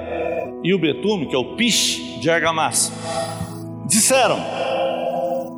[0.64, 2.92] e o betume, que é o piche, de argamassa.
[3.86, 4.40] Disseram: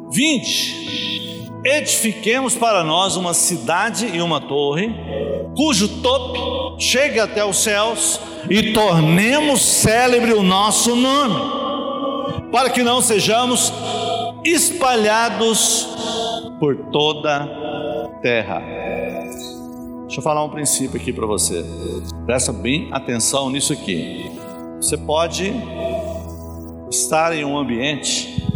[0.10, 4.90] Vinde, edifiquemos para nós uma cidade e uma torre,
[5.56, 11.36] cujo tope chegue até os céus e tornemos célebre o nosso nome,
[12.52, 13.74] para que não sejamos
[14.46, 15.90] espalhados
[16.58, 18.62] por toda a terra.
[20.06, 21.66] Deixa eu falar um princípio aqui para você.
[22.26, 24.32] Presta bem atenção nisso aqui.
[24.78, 25.54] Você pode
[26.90, 28.47] estar em um ambiente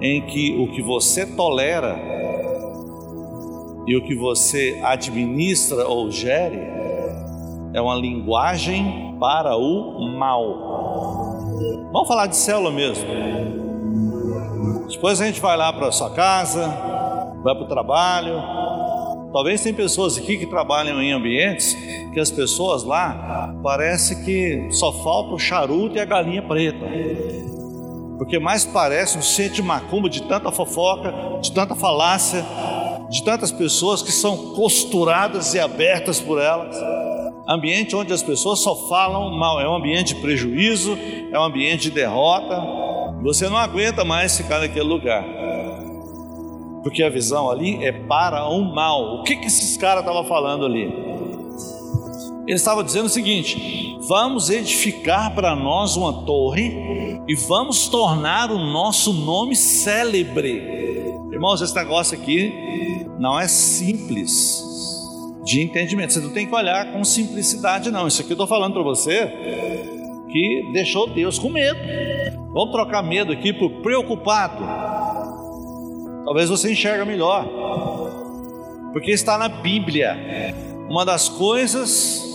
[0.00, 1.96] em que o que você tolera
[3.86, 6.58] e o que você administra ou gere
[7.72, 10.76] é uma linguagem para o mal.
[11.92, 13.06] Vamos falar de célula mesmo.
[14.88, 16.66] Depois a gente vai lá para sua casa,
[17.42, 18.42] vai para o trabalho.
[19.32, 21.76] Talvez tem pessoas aqui que trabalham em ambientes
[22.12, 26.86] que as pessoas lá parece que só falta o charuto e a galinha preta.
[28.18, 32.44] Porque mais parece um centro de macumba de tanta fofoca, de tanta falácia,
[33.10, 36.76] de tantas pessoas que são costuradas e abertas por elas
[37.48, 40.98] ambiente onde as pessoas só falam mal, é um ambiente de prejuízo,
[41.30, 42.60] é um ambiente de derrota.
[43.22, 45.24] Você não aguenta mais ficar naquele lugar,
[46.82, 49.20] porque a visão ali é para o mal.
[49.20, 51.15] O que, que esses caras estavam falando ali?
[52.46, 58.58] Eles estavam dizendo o seguinte: vamos edificar para nós uma torre e vamos tornar o
[58.58, 60.62] nosso nome célebre.
[61.32, 62.52] Irmãos, esse negócio aqui
[63.18, 64.62] não é simples
[65.44, 66.12] de entendimento.
[66.12, 68.06] Você não tem que olhar com simplicidade, não.
[68.06, 69.26] Isso aqui eu estou falando para você
[70.30, 71.78] que deixou Deus com medo.
[72.52, 74.64] Vamos trocar medo aqui por preocupado.
[76.24, 77.46] Talvez você enxerga melhor,
[78.92, 80.54] porque está na Bíblia.
[80.88, 82.26] Uma das coisas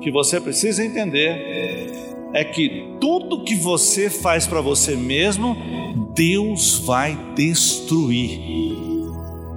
[0.00, 5.56] que você precisa entender é que tudo que você faz para você mesmo,
[6.14, 8.40] Deus vai destruir.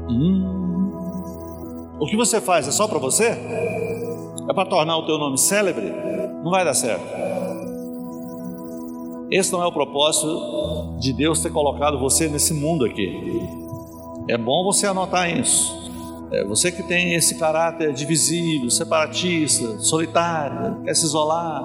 [0.10, 0.54] Hum.
[2.00, 3.38] O que você faz é só para você?
[4.50, 5.86] É para tornar o teu nome célebre?
[6.44, 7.06] Não vai dar certo.
[9.32, 13.20] Esse não é o propósito de Deus ter colocado você nesse mundo aqui.
[14.28, 15.83] É bom você anotar isso.
[16.34, 21.62] É você que tem esse caráter divisível, separatista, solitário, quer se isolar.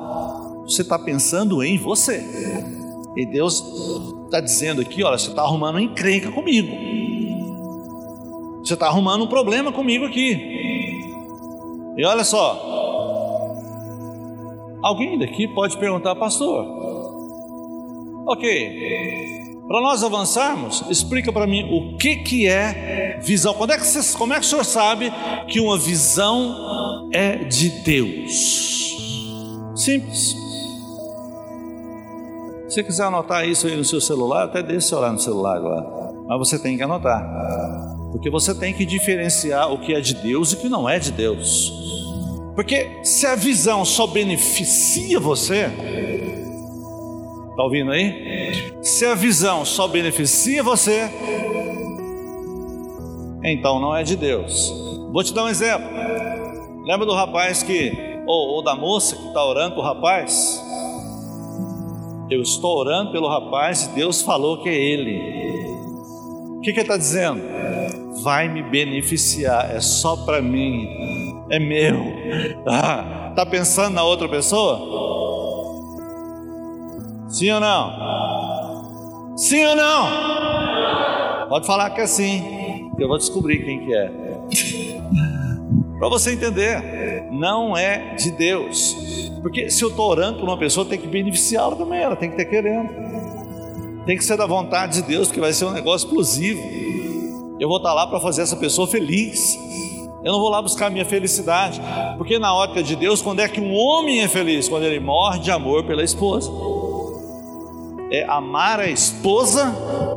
[0.64, 2.22] Você está pensando em você.
[3.16, 3.64] E Deus
[4.26, 6.68] está dizendo aqui: olha, você está arrumando encrenca comigo.
[8.62, 10.38] Você está arrumando um problema comigo aqui.
[11.96, 12.52] E olha só,
[14.82, 16.66] alguém daqui pode perguntar, pastor,
[18.26, 19.37] ok,
[19.68, 23.52] para nós avançarmos, explica para mim o que, que é visão.
[23.52, 25.12] Quando é que você, como é que o senhor sabe
[25.46, 28.96] que uma visão é de Deus?
[29.76, 30.34] Simples.
[32.66, 35.86] Se você quiser anotar isso aí no seu celular, até deixe olhar no celular agora.
[36.26, 37.22] Mas você tem que anotar.
[38.10, 40.98] Porque você tem que diferenciar o que é de Deus e o que não é
[40.98, 41.72] de Deus.
[42.54, 45.70] Porque se a visão só beneficia você,
[47.58, 48.72] Está ouvindo aí?
[48.80, 51.10] Se a visão só beneficia você,
[53.42, 54.72] então não é de Deus.
[55.12, 55.88] Vou te dar um exemplo.
[56.84, 57.90] Lembra do rapaz que,
[58.28, 60.64] ou, ou da moça que está orando para o rapaz?
[62.30, 65.18] Eu estou orando pelo rapaz e Deus falou que é ele.
[66.58, 67.42] O que, que ele está dizendo?
[68.22, 70.86] Vai me beneficiar, é só para mim,
[71.50, 71.96] é meu.
[72.68, 75.07] Ah, tá pensando na outra pessoa?
[77.28, 79.36] Sim ou não?
[79.36, 81.48] Sim ou não?
[81.48, 84.10] Pode falar que é sim, eu vou descobrir quem que é.
[85.98, 88.96] Para você entender, não é de Deus.
[89.42, 92.36] Porque se eu estou orando por uma pessoa, tem que beneficiá-la também, ela tem que
[92.36, 92.88] ter querendo.
[94.06, 96.60] Tem que ser da vontade de Deus, que vai ser um negócio explosivo.
[97.60, 99.58] Eu vou estar lá para fazer essa pessoa feliz.
[100.24, 101.80] Eu não vou lá buscar minha felicidade,
[102.16, 104.68] porque na ótica de Deus, quando é que um homem é feliz?
[104.68, 106.50] Quando ele morre de amor pela esposa.
[108.10, 109.70] É amar a esposa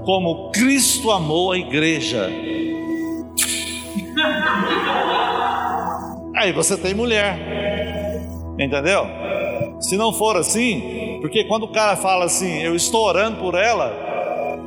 [0.05, 2.29] como Cristo amou a igreja.
[6.35, 7.37] Aí você tem mulher,
[8.57, 9.05] entendeu?
[9.79, 14.11] Se não for assim, porque quando o cara fala assim, eu estou orando por ela,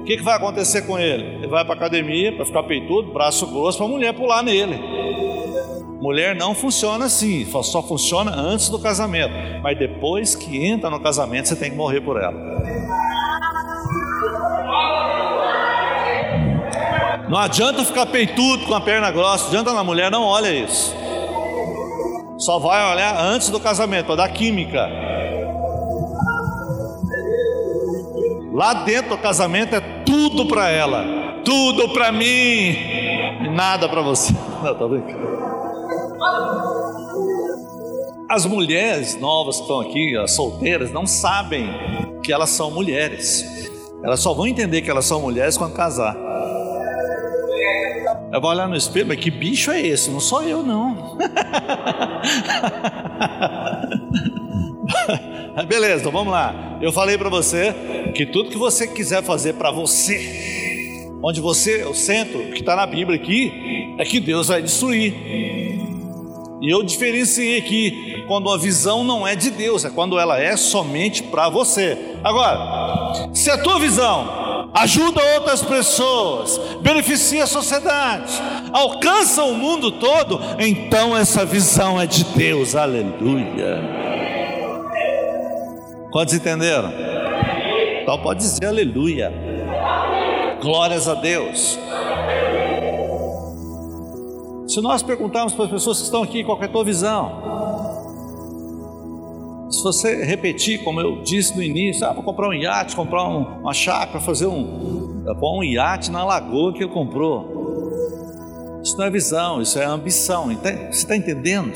[0.00, 1.36] o que, que vai acontecer com ele?
[1.36, 4.78] Ele vai para academia para ficar peitudo, braço grosso, para a mulher pular nele.
[6.04, 9.32] Mulher não funciona assim, só funciona antes do casamento,
[9.62, 12.34] mas depois que entra no casamento, você tem que morrer por ela.
[17.26, 20.94] Não adianta ficar peitudo com a perna grossa, adianta na mulher, não olha isso.
[22.36, 24.86] Só vai olhar antes do casamento, para dar química.
[28.52, 31.02] Lá dentro do casamento é tudo para ela,
[31.42, 34.34] tudo para mim e nada para você.
[34.62, 35.53] Não, tá brincando.
[38.28, 41.68] As mulheres novas que estão aqui, as solteiras, não sabem
[42.22, 43.70] que elas são mulheres.
[44.02, 46.16] Elas só vão entender que elas são mulheres quando casar.
[48.32, 50.10] Eu vou olhar no espelho, mas que bicho é esse?
[50.10, 51.16] Não sou eu, não.
[55.68, 56.78] Beleza, então vamos lá.
[56.82, 57.72] Eu falei para você
[58.14, 62.86] que tudo que você quiser fazer para você, onde você o centro, que está na
[62.86, 65.63] Bíblia aqui, é que Deus vai destruir.
[66.60, 70.56] E eu diferenciei aqui quando a visão não é de Deus, é quando ela é
[70.56, 72.16] somente para você.
[72.22, 78.32] Agora, se a tua visão ajuda outras pessoas, beneficia a sociedade,
[78.72, 83.80] alcança o mundo todo, então essa visão é de Deus, aleluia.
[86.10, 86.92] Quantos entenderam?
[88.02, 89.32] Então pode dizer aleluia,
[90.60, 91.78] glórias a Deus.
[94.74, 97.30] Se nós perguntarmos para as pessoas que estão aqui qual é a tua visão,
[99.70, 103.60] se você repetir, como eu disse no início, ah, vou comprar um iate, comprar um,
[103.60, 108.80] uma chácara, fazer um, pôr um iate na lagoa que ele comprou.
[108.82, 110.46] Isso não é visão, isso é ambição.
[110.46, 111.72] Você está entendendo?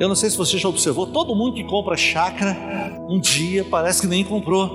[0.00, 2.56] Eu não sei se você já observou, todo mundo que compra chácara,
[3.08, 4.68] um dia parece que nem comprou.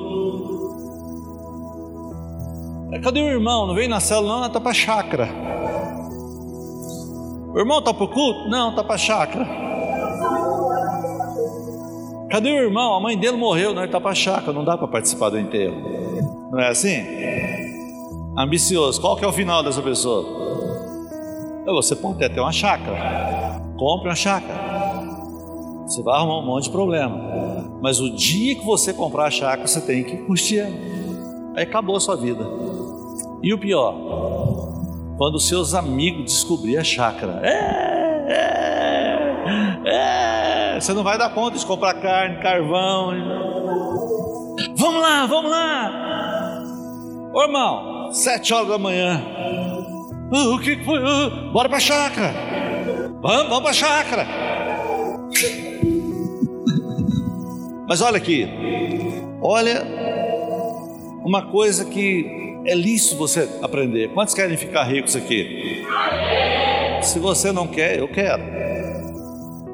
[2.93, 3.67] É, cadê o irmão?
[3.67, 5.51] Não veio na célula, não, está para chácara.
[7.53, 8.49] O irmão está para o culto?
[8.49, 9.47] Não, está para chácara.
[12.29, 12.93] Cadê o irmão?
[12.93, 15.39] A mãe dele morreu, não, ele está para a chácara, não dá para participar do
[15.39, 15.75] enterro.
[16.51, 17.05] Não é assim?
[18.37, 20.39] Ambicioso, qual que é o final dessa pessoa?
[21.65, 24.59] Você pode ter uma chácara, compre uma chácara.
[25.85, 27.79] Você vai arrumar um monte de problema.
[27.81, 30.65] Mas o dia que você comprar a chácara, você tem que curtir
[31.55, 32.45] Aí acabou a sua vida.
[33.43, 33.93] E o pior,
[35.21, 37.41] quando seus amigos descobrirem a chácara.
[37.43, 38.25] É,
[39.85, 43.13] é, é você não vai dar conta de comprar carne, carvão.
[44.75, 46.63] Vamos lá, vamos lá.
[47.35, 49.23] Ô irmão, sete horas da manhã.
[50.31, 50.99] O que foi?
[51.53, 52.33] Bora pra chácara.
[53.21, 54.27] Vamos, vamos pra chácara.
[57.87, 58.49] Mas olha aqui,
[59.39, 59.85] olha
[61.23, 64.09] uma coisa que é lícito você aprender.
[64.13, 65.83] Quantos querem ficar ricos aqui?
[67.01, 68.43] Se você não quer, eu quero.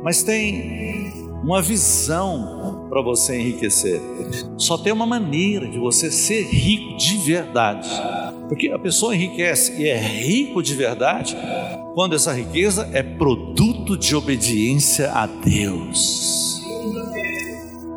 [0.04, 1.12] Mas tem
[1.44, 4.00] uma visão para você enriquecer.
[4.58, 7.90] Só tem uma maneira de você ser rico de verdade.
[8.48, 11.38] Porque a pessoa enriquece e é rico de verdade
[11.94, 16.62] quando essa riqueza é produto de obediência a Deus.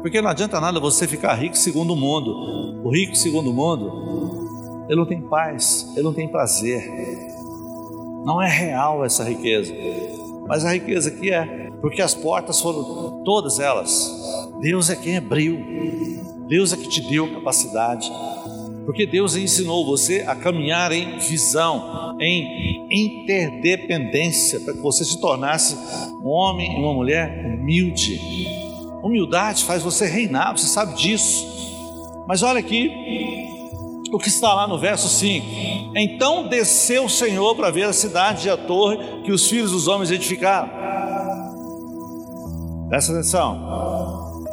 [0.01, 2.81] Porque não adianta nada você ficar rico segundo o mundo.
[2.83, 4.40] O rico segundo o mundo,
[4.91, 6.85] ele não tem paz, ele não tem prazer.
[8.25, 9.73] Não é real essa riqueza.
[10.49, 14.13] Mas a riqueza que é, porque as portas foram todas elas.
[14.61, 15.65] Deus é quem abriu.
[16.49, 18.11] Deus é que te deu capacidade.
[18.85, 25.77] Porque Deus ensinou você a caminhar em visão, em interdependência, para que você se tornasse
[26.21, 28.21] um homem e uma mulher humilde.
[29.05, 31.47] Humildade faz você reinar, você sabe disso.
[32.27, 33.40] Mas olha aqui
[34.13, 35.47] o que está lá no verso 5:
[35.97, 39.89] Então desceu o Senhor para ver a cidade e a torre que os filhos dos
[39.89, 40.69] homens edificaram.
[42.89, 44.45] Presta atenção,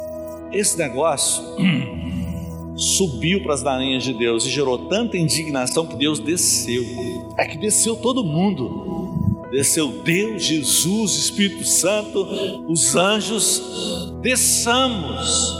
[0.52, 1.42] esse negócio
[2.76, 6.84] subiu para as narinhas de Deus e gerou tanta indignação que Deus desceu.
[7.36, 9.46] É que desceu todo mundo.
[9.50, 12.22] Desceu Deus, Jesus, Espírito Santo,
[12.68, 15.50] os anjos, desçamos.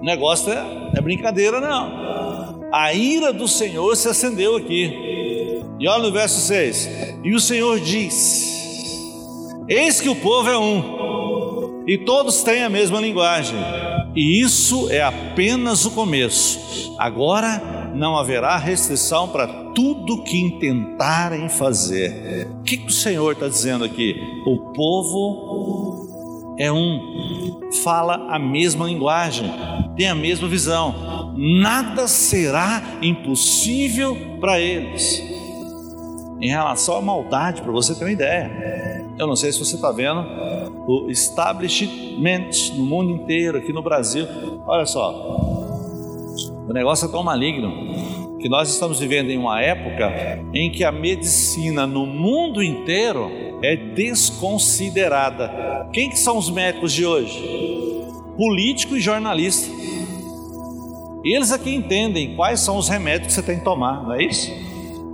[0.00, 2.05] O negócio é, é brincadeira, não.
[2.72, 4.92] A ira do Senhor se acendeu aqui.
[5.78, 6.88] E olha no verso 6:
[7.24, 8.44] E o Senhor diz:
[9.68, 13.56] Eis que o povo é um, e todos têm a mesma linguagem
[14.16, 16.94] e isso é apenas o começo.
[16.98, 22.48] Agora não haverá restrição para tudo que intentarem fazer.
[22.60, 24.16] O que, que o Senhor está dizendo aqui?
[24.46, 29.52] O povo é um, fala a mesma linguagem,
[29.94, 30.94] tem a mesma visão.
[31.36, 35.22] Nada será impossível para eles.
[36.40, 39.92] Em relação à maldade, para você ter uma ideia, eu não sei se você está
[39.92, 40.24] vendo
[40.86, 44.26] o establishment no mundo inteiro, aqui no Brasil.
[44.66, 45.12] Olha só,
[46.68, 50.92] o negócio é tão maligno que nós estamos vivendo em uma época em que a
[50.92, 53.30] medicina no mundo inteiro
[53.62, 55.88] é desconsiderada.
[55.92, 57.42] Quem que são os médicos de hoje?
[58.36, 59.85] Político e jornalista.
[61.26, 64.48] Eles aqui entendem quais são os remédios que você tem que tomar, não é isso?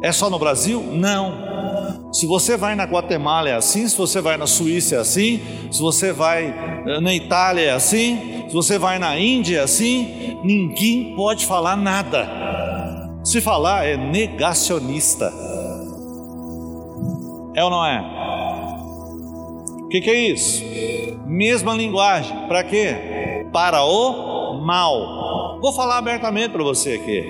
[0.02, 0.82] É só no Brasil?
[0.92, 2.12] Não.
[2.12, 5.40] Se você vai na Guatemala é assim, se você vai na Suíça é assim,
[5.70, 6.54] se você vai
[6.86, 11.76] eh, na Itália é assim, se você vai na Índia é assim, ninguém pode falar
[11.76, 12.28] nada.
[13.24, 15.32] Se falar é negacionista.
[17.54, 18.00] É ou não é?
[19.84, 20.62] O que, que é isso?
[21.26, 22.36] Mesma linguagem.
[22.48, 23.46] Para quê?
[23.50, 25.31] Para o mal.
[25.62, 27.24] Vou falar abertamente para você aqui.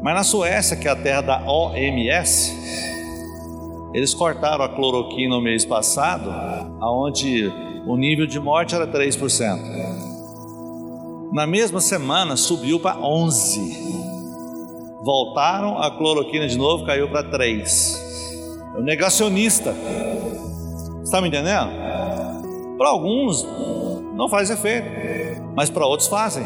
[0.00, 2.56] Mas na Suécia, que é a terra da OMS,
[3.92, 6.30] eles cortaram a cloroquina no mês passado,
[6.80, 7.52] aonde
[7.84, 9.58] o nível de morte era 3%.
[11.32, 13.58] Na mesma semana subiu para 11.
[15.02, 18.06] Voltaram a cloroquina de novo, caiu para 3.
[18.76, 19.74] É o negacionista.
[21.02, 21.72] Está me entendendo?
[22.78, 23.44] Para alguns
[24.14, 24.86] não faz efeito,
[25.56, 26.44] mas para outros fazem.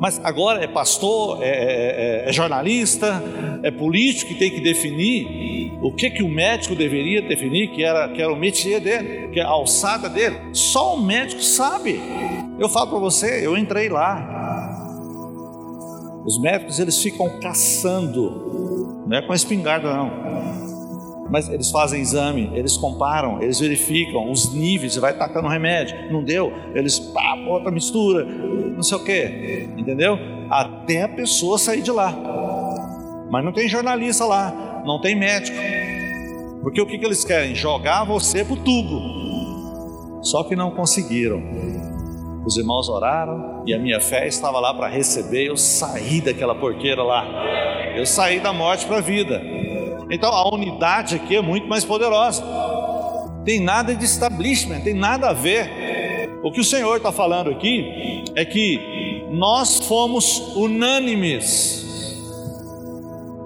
[0.00, 3.22] Mas agora é pastor, é, é, é, é jornalista,
[3.62, 8.08] é político que tem que definir o que, que o médico deveria definir, que era,
[8.08, 10.36] que era o métier dele, que é a alçada dele.
[10.54, 12.00] Só o médico sabe.
[12.58, 14.38] Eu falo para você, eu entrei lá.
[16.24, 20.69] Os médicos eles ficam caçando, não é com a espingarda não.
[21.30, 26.52] Mas eles fazem exame, eles comparam, eles verificam os níveis, vai tacando remédio, não deu,
[26.74, 30.18] eles pá, outra mistura, não sei o que, entendeu?
[30.50, 32.12] Até a pessoa sair de lá.
[33.30, 35.56] Mas não tem jornalista lá, não tem médico.
[36.62, 37.54] Porque o que, que eles querem?
[37.54, 40.20] Jogar você para o tubo.
[40.22, 41.40] Só que não conseguiram.
[42.44, 45.46] Os irmãos oraram e a minha fé estava lá para receber.
[45.46, 47.24] Eu saí daquela porqueira lá.
[47.96, 49.40] Eu saí da morte para a vida.
[50.10, 52.42] Então a unidade aqui é muito mais poderosa.
[53.44, 56.28] Tem nada de establishment, tem nada a ver.
[56.42, 61.80] O que o Senhor está falando aqui é que nós fomos unânimes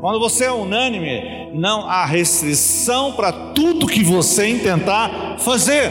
[0.05, 5.91] quando você é unânime, não há restrição para tudo que você intentar fazer.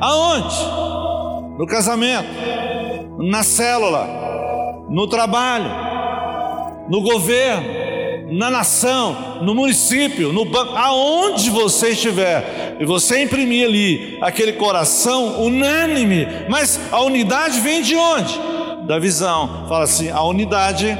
[0.00, 0.56] Aonde?
[1.58, 2.26] No casamento,
[3.18, 5.70] na célula, no trabalho,
[6.88, 7.68] no governo,
[8.30, 15.42] na nação, no município, no banco, aonde você estiver, e você imprimir ali aquele coração
[15.42, 18.38] unânime, mas a unidade vem de onde?
[18.86, 19.66] Da visão.
[19.68, 20.96] Fala assim: a unidade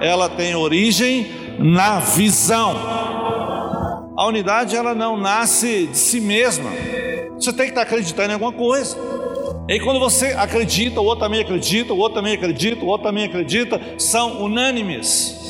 [0.00, 2.74] ela tem origem na visão.
[4.16, 6.70] A unidade ela não nasce de si mesma.
[7.34, 8.96] Você tem que estar acreditando em alguma coisa.
[9.68, 13.24] E quando você acredita, o outro também acredita, o outro também acredita, o outro também
[13.24, 15.40] acredita, são unânimes.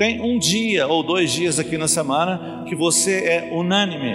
[0.00, 4.14] Tem um dia ou dois dias aqui na semana que você é unânime,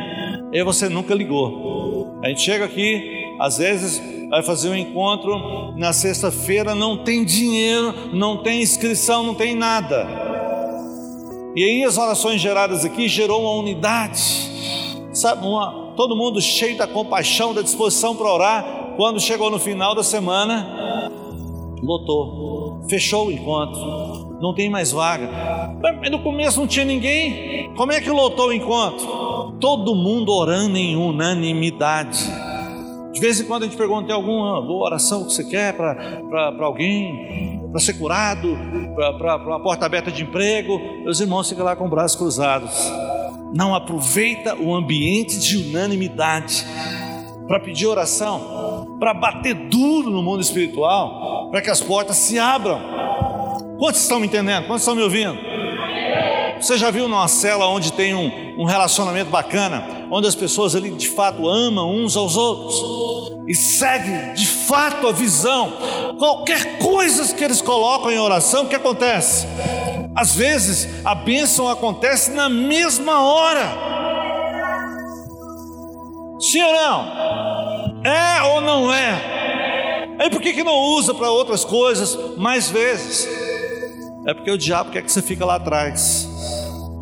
[0.52, 2.18] e você nunca ligou.
[2.24, 3.04] A gente chega aqui,
[3.40, 9.36] às vezes vai fazer um encontro na sexta-feira, não tem dinheiro, não tem inscrição, não
[9.36, 10.08] tem nada.
[11.56, 14.24] E aí as orações geradas aqui gerou uma unidade,
[15.14, 18.94] sabe, uma, todo mundo cheio da compaixão, da disposição para orar.
[18.98, 21.12] Quando chegou no final da semana,
[21.84, 22.82] lotou.
[22.90, 25.28] fechou o encontro, não tem mais vaga.
[25.82, 27.74] Mas no começo não tinha ninguém.
[27.76, 29.58] Como é que lotou o encontro?
[29.60, 32.20] Todo mundo orando em unanimidade.
[33.12, 36.56] De vez em quando a gente pergunta: tem alguma boa oração que você quer para
[36.60, 38.56] alguém, para ser curado,
[39.18, 40.80] para uma porta aberta de emprego?
[41.08, 42.72] Os irmãos ficam lá com braços cruzados.
[43.54, 46.66] Não aproveita o ambiente de unanimidade
[47.48, 53.05] para pedir oração, para bater duro no mundo espiritual, para que as portas se abram.
[53.78, 54.66] Quantos estão me entendendo?
[54.68, 55.38] Quantos estão me ouvindo?
[56.60, 60.92] Você já viu numa cela onde tem um, um relacionamento bacana, onde as pessoas ali
[60.92, 65.74] de fato amam uns aos outros e seguem de fato a visão?
[66.18, 69.46] Qualquer coisa que eles colocam em oração, o que acontece?
[70.16, 73.78] Às vezes a bênção acontece na mesma hora.
[76.40, 78.02] Sim ou não?
[78.04, 80.16] É ou não é?
[80.20, 83.45] Aí por que, que não usa para outras coisas mais vezes?
[84.26, 86.28] É porque o diabo quer que você fique lá atrás.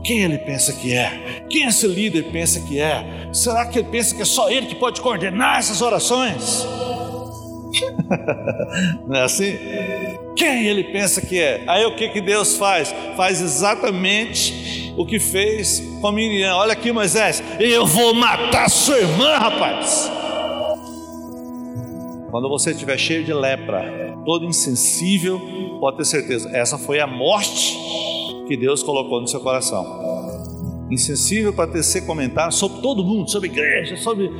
[0.03, 1.45] Quem ele pensa que é?
[1.49, 3.29] Quem esse líder pensa que é?
[3.31, 6.65] Será que ele pensa que é só ele que pode coordenar essas orações?
[9.07, 9.57] Não é assim?
[10.35, 11.63] Quem ele pensa que é?
[11.67, 12.93] Aí o que, que Deus faz?
[13.15, 16.55] Faz exatamente o que fez com Miriam.
[16.55, 20.11] Olha aqui, Moisés, eu vou matar sua irmã, rapaz.
[22.33, 25.39] Quando você estiver cheio de lepra, todo insensível,
[25.79, 27.77] pode ter certeza, essa foi a morte
[28.47, 30.87] que Deus colocou no seu coração.
[30.89, 34.31] Insensível para tecer comentários sobre todo mundo, sobre igreja, sobre.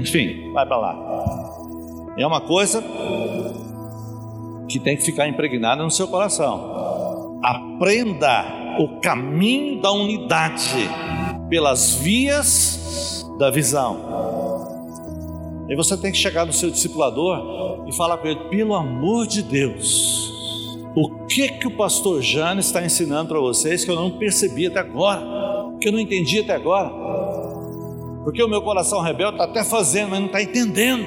[0.00, 2.14] Enfim, vai para lá.
[2.16, 2.82] É uma coisa
[4.66, 7.38] que tem que ficar impregnada no seu coração.
[7.44, 10.88] Aprenda o caminho da unidade
[11.50, 14.41] pelas vias da visão.
[15.72, 19.40] E você tem que chegar no seu discipulador e falar com ele: pelo amor de
[19.40, 20.30] Deus,
[20.94, 24.80] o que que o pastor Jane está ensinando para vocês que eu não percebi até
[24.80, 25.22] agora,
[25.80, 26.90] que eu não entendi até agora?
[28.22, 31.06] Porque o meu coração rebelde está até fazendo, mas não está entendendo.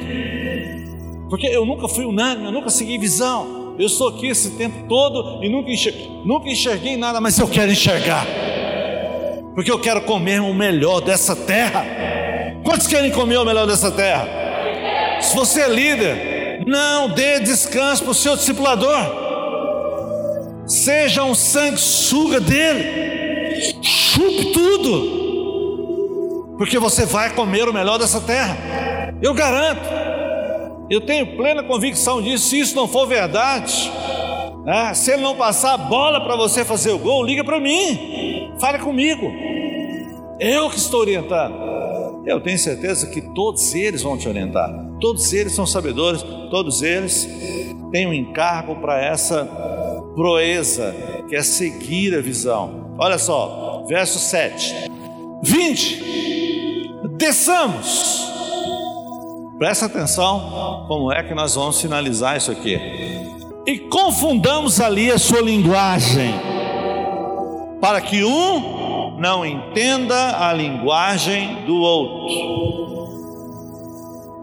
[1.30, 3.76] Porque eu nunca fui unânime, eu nunca segui visão.
[3.78, 7.72] Eu estou aqui esse tempo todo e nunca enxerguei, nunca enxerguei nada, mas eu quero
[7.72, 8.26] enxergar,
[9.54, 11.86] porque eu quero comer o melhor dessa terra.
[12.64, 14.45] Quantos querem comer o melhor dessa terra?
[15.22, 18.98] Se você é líder, não dê descanso para o seu discipulador.
[20.66, 25.16] Seja um sanguessuga dele, chupe tudo,
[26.58, 28.58] porque você vai comer o melhor dessa terra.
[29.22, 29.88] Eu garanto.
[30.90, 32.50] Eu tenho plena convicção disso.
[32.50, 33.92] Se isso não for verdade,
[34.64, 34.94] né?
[34.94, 38.80] se ele não passar a bola para você fazer o gol, liga para mim, fale
[38.80, 39.32] comigo.
[40.40, 41.65] Eu que estou orientando.
[42.26, 44.72] Eu tenho certeza que todos eles vão te orientar.
[45.00, 47.30] Todos eles são sabedores, todos eles
[47.92, 49.46] têm um encargo para essa
[50.16, 50.96] proeza,
[51.30, 52.96] que é seguir a visão.
[52.98, 54.74] Olha só, verso 7.
[55.44, 56.02] Vinde,
[57.18, 58.26] desçamos
[59.58, 62.78] Presta atenção como é que nós vamos finalizar isso aqui.
[63.66, 66.36] E confundamos ali a sua linguagem,
[67.80, 68.75] para que um
[69.18, 72.56] não entenda a linguagem do outro.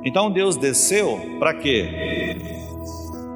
[0.04, 2.36] Então Deus desceu para quê?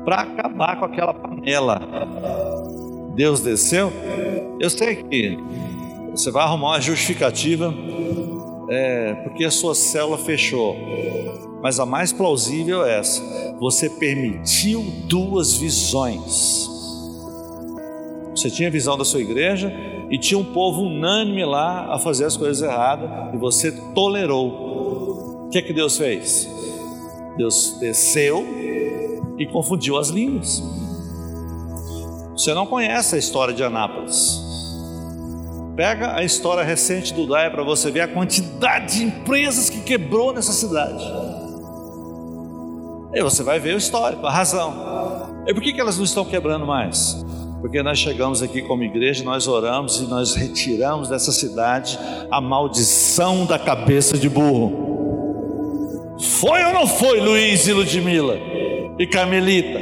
[0.04, 1.80] Para acabar com aquela panela.
[3.14, 3.92] Deus desceu.
[4.60, 5.38] Eu sei que
[6.10, 7.72] você vai arrumar uma justificativa,
[8.70, 10.76] é, porque a sua célula fechou
[11.66, 13.20] mas a mais plausível é essa:
[13.58, 16.70] você permitiu duas visões.
[18.36, 19.72] Você tinha visão da sua igreja
[20.10, 25.46] e tinha um povo unânime lá a fazer as coisas erradas e você tolerou.
[25.46, 26.46] O que é que Deus fez?
[27.38, 28.46] Deus desceu
[29.38, 30.62] e confundiu as línguas.
[32.32, 34.44] Você não conhece a história de Anápolis.
[35.74, 40.34] Pega a história recente do Daia para você ver a quantidade de empresas que quebrou
[40.34, 41.04] nessa cidade.
[43.14, 44.74] E você vai ver o histórico, a razão.
[45.46, 47.25] E por que, que elas não estão quebrando mais?
[47.66, 51.98] Porque nós chegamos aqui como igreja, nós oramos e nós retiramos dessa cidade
[52.30, 56.14] a maldição da cabeça de burro.
[56.16, 58.36] Foi ou não foi, Luiz e Ludmila?
[59.00, 59.80] E Carmelita?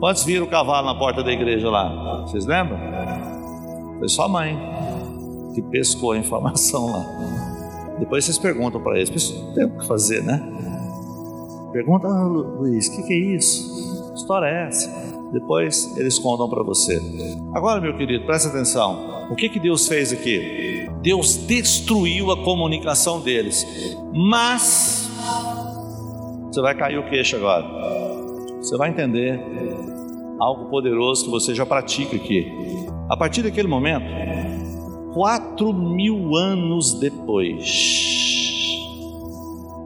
[0.00, 2.22] Quantos viram o cavalo na porta da igreja lá?
[2.22, 2.76] Vocês lembram?
[4.00, 4.58] Foi sua mãe
[5.54, 7.06] que pescou a informação lá.
[8.00, 10.42] Depois vocês perguntam para eles, tem o que fazer, né?
[11.72, 14.10] Pergunta, ah, Luiz, o que, que, é isso?
[14.10, 15.05] Que história é essa?
[15.32, 17.00] Depois eles contam para você.
[17.54, 19.26] Agora, meu querido, presta atenção.
[19.30, 20.88] O que, que Deus fez aqui?
[21.02, 23.66] Deus destruiu a comunicação deles.
[24.12, 25.10] Mas,
[26.50, 27.66] você vai cair o queixo agora.
[28.58, 29.40] Você vai entender
[30.38, 32.52] algo poderoso que você já pratica aqui.
[33.08, 34.06] A partir daquele momento,
[35.12, 37.64] quatro mil anos depois,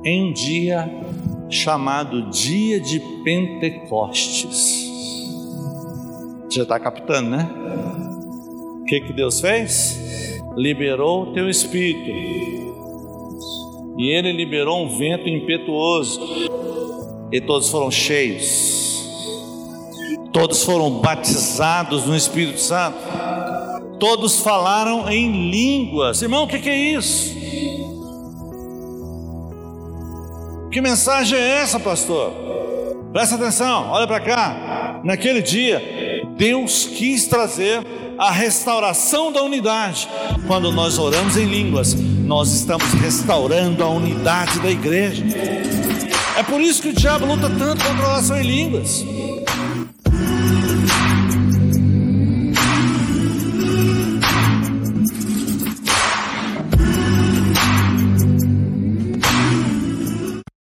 [0.05, 0.91] em um dia
[1.49, 4.90] chamado Dia de Pentecostes,
[6.57, 7.49] já está captando, né?
[8.81, 10.41] O que, que Deus fez?
[10.57, 12.11] Liberou o teu espírito.
[13.99, 16.21] E ele liberou um vento impetuoso.
[17.33, 18.81] E todos foram cheios.
[20.33, 22.99] Todos foram batizados no Espírito Santo.
[23.99, 26.23] Todos falaram em línguas.
[26.23, 27.39] Irmão, o que, que é isso?
[30.73, 32.33] Que mensagem é essa, pastor?
[33.13, 35.01] Presta atenção, olha para cá.
[35.05, 36.10] Naquele dia,
[36.41, 37.87] Deus quis trazer
[38.17, 40.09] a restauração da unidade.
[40.47, 45.23] Quando nós oramos em línguas, nós estamos restaurando a unidade da igreja.
[46.39, 49.05] É por isso que o diabo luta tanto contra a oração em línguas.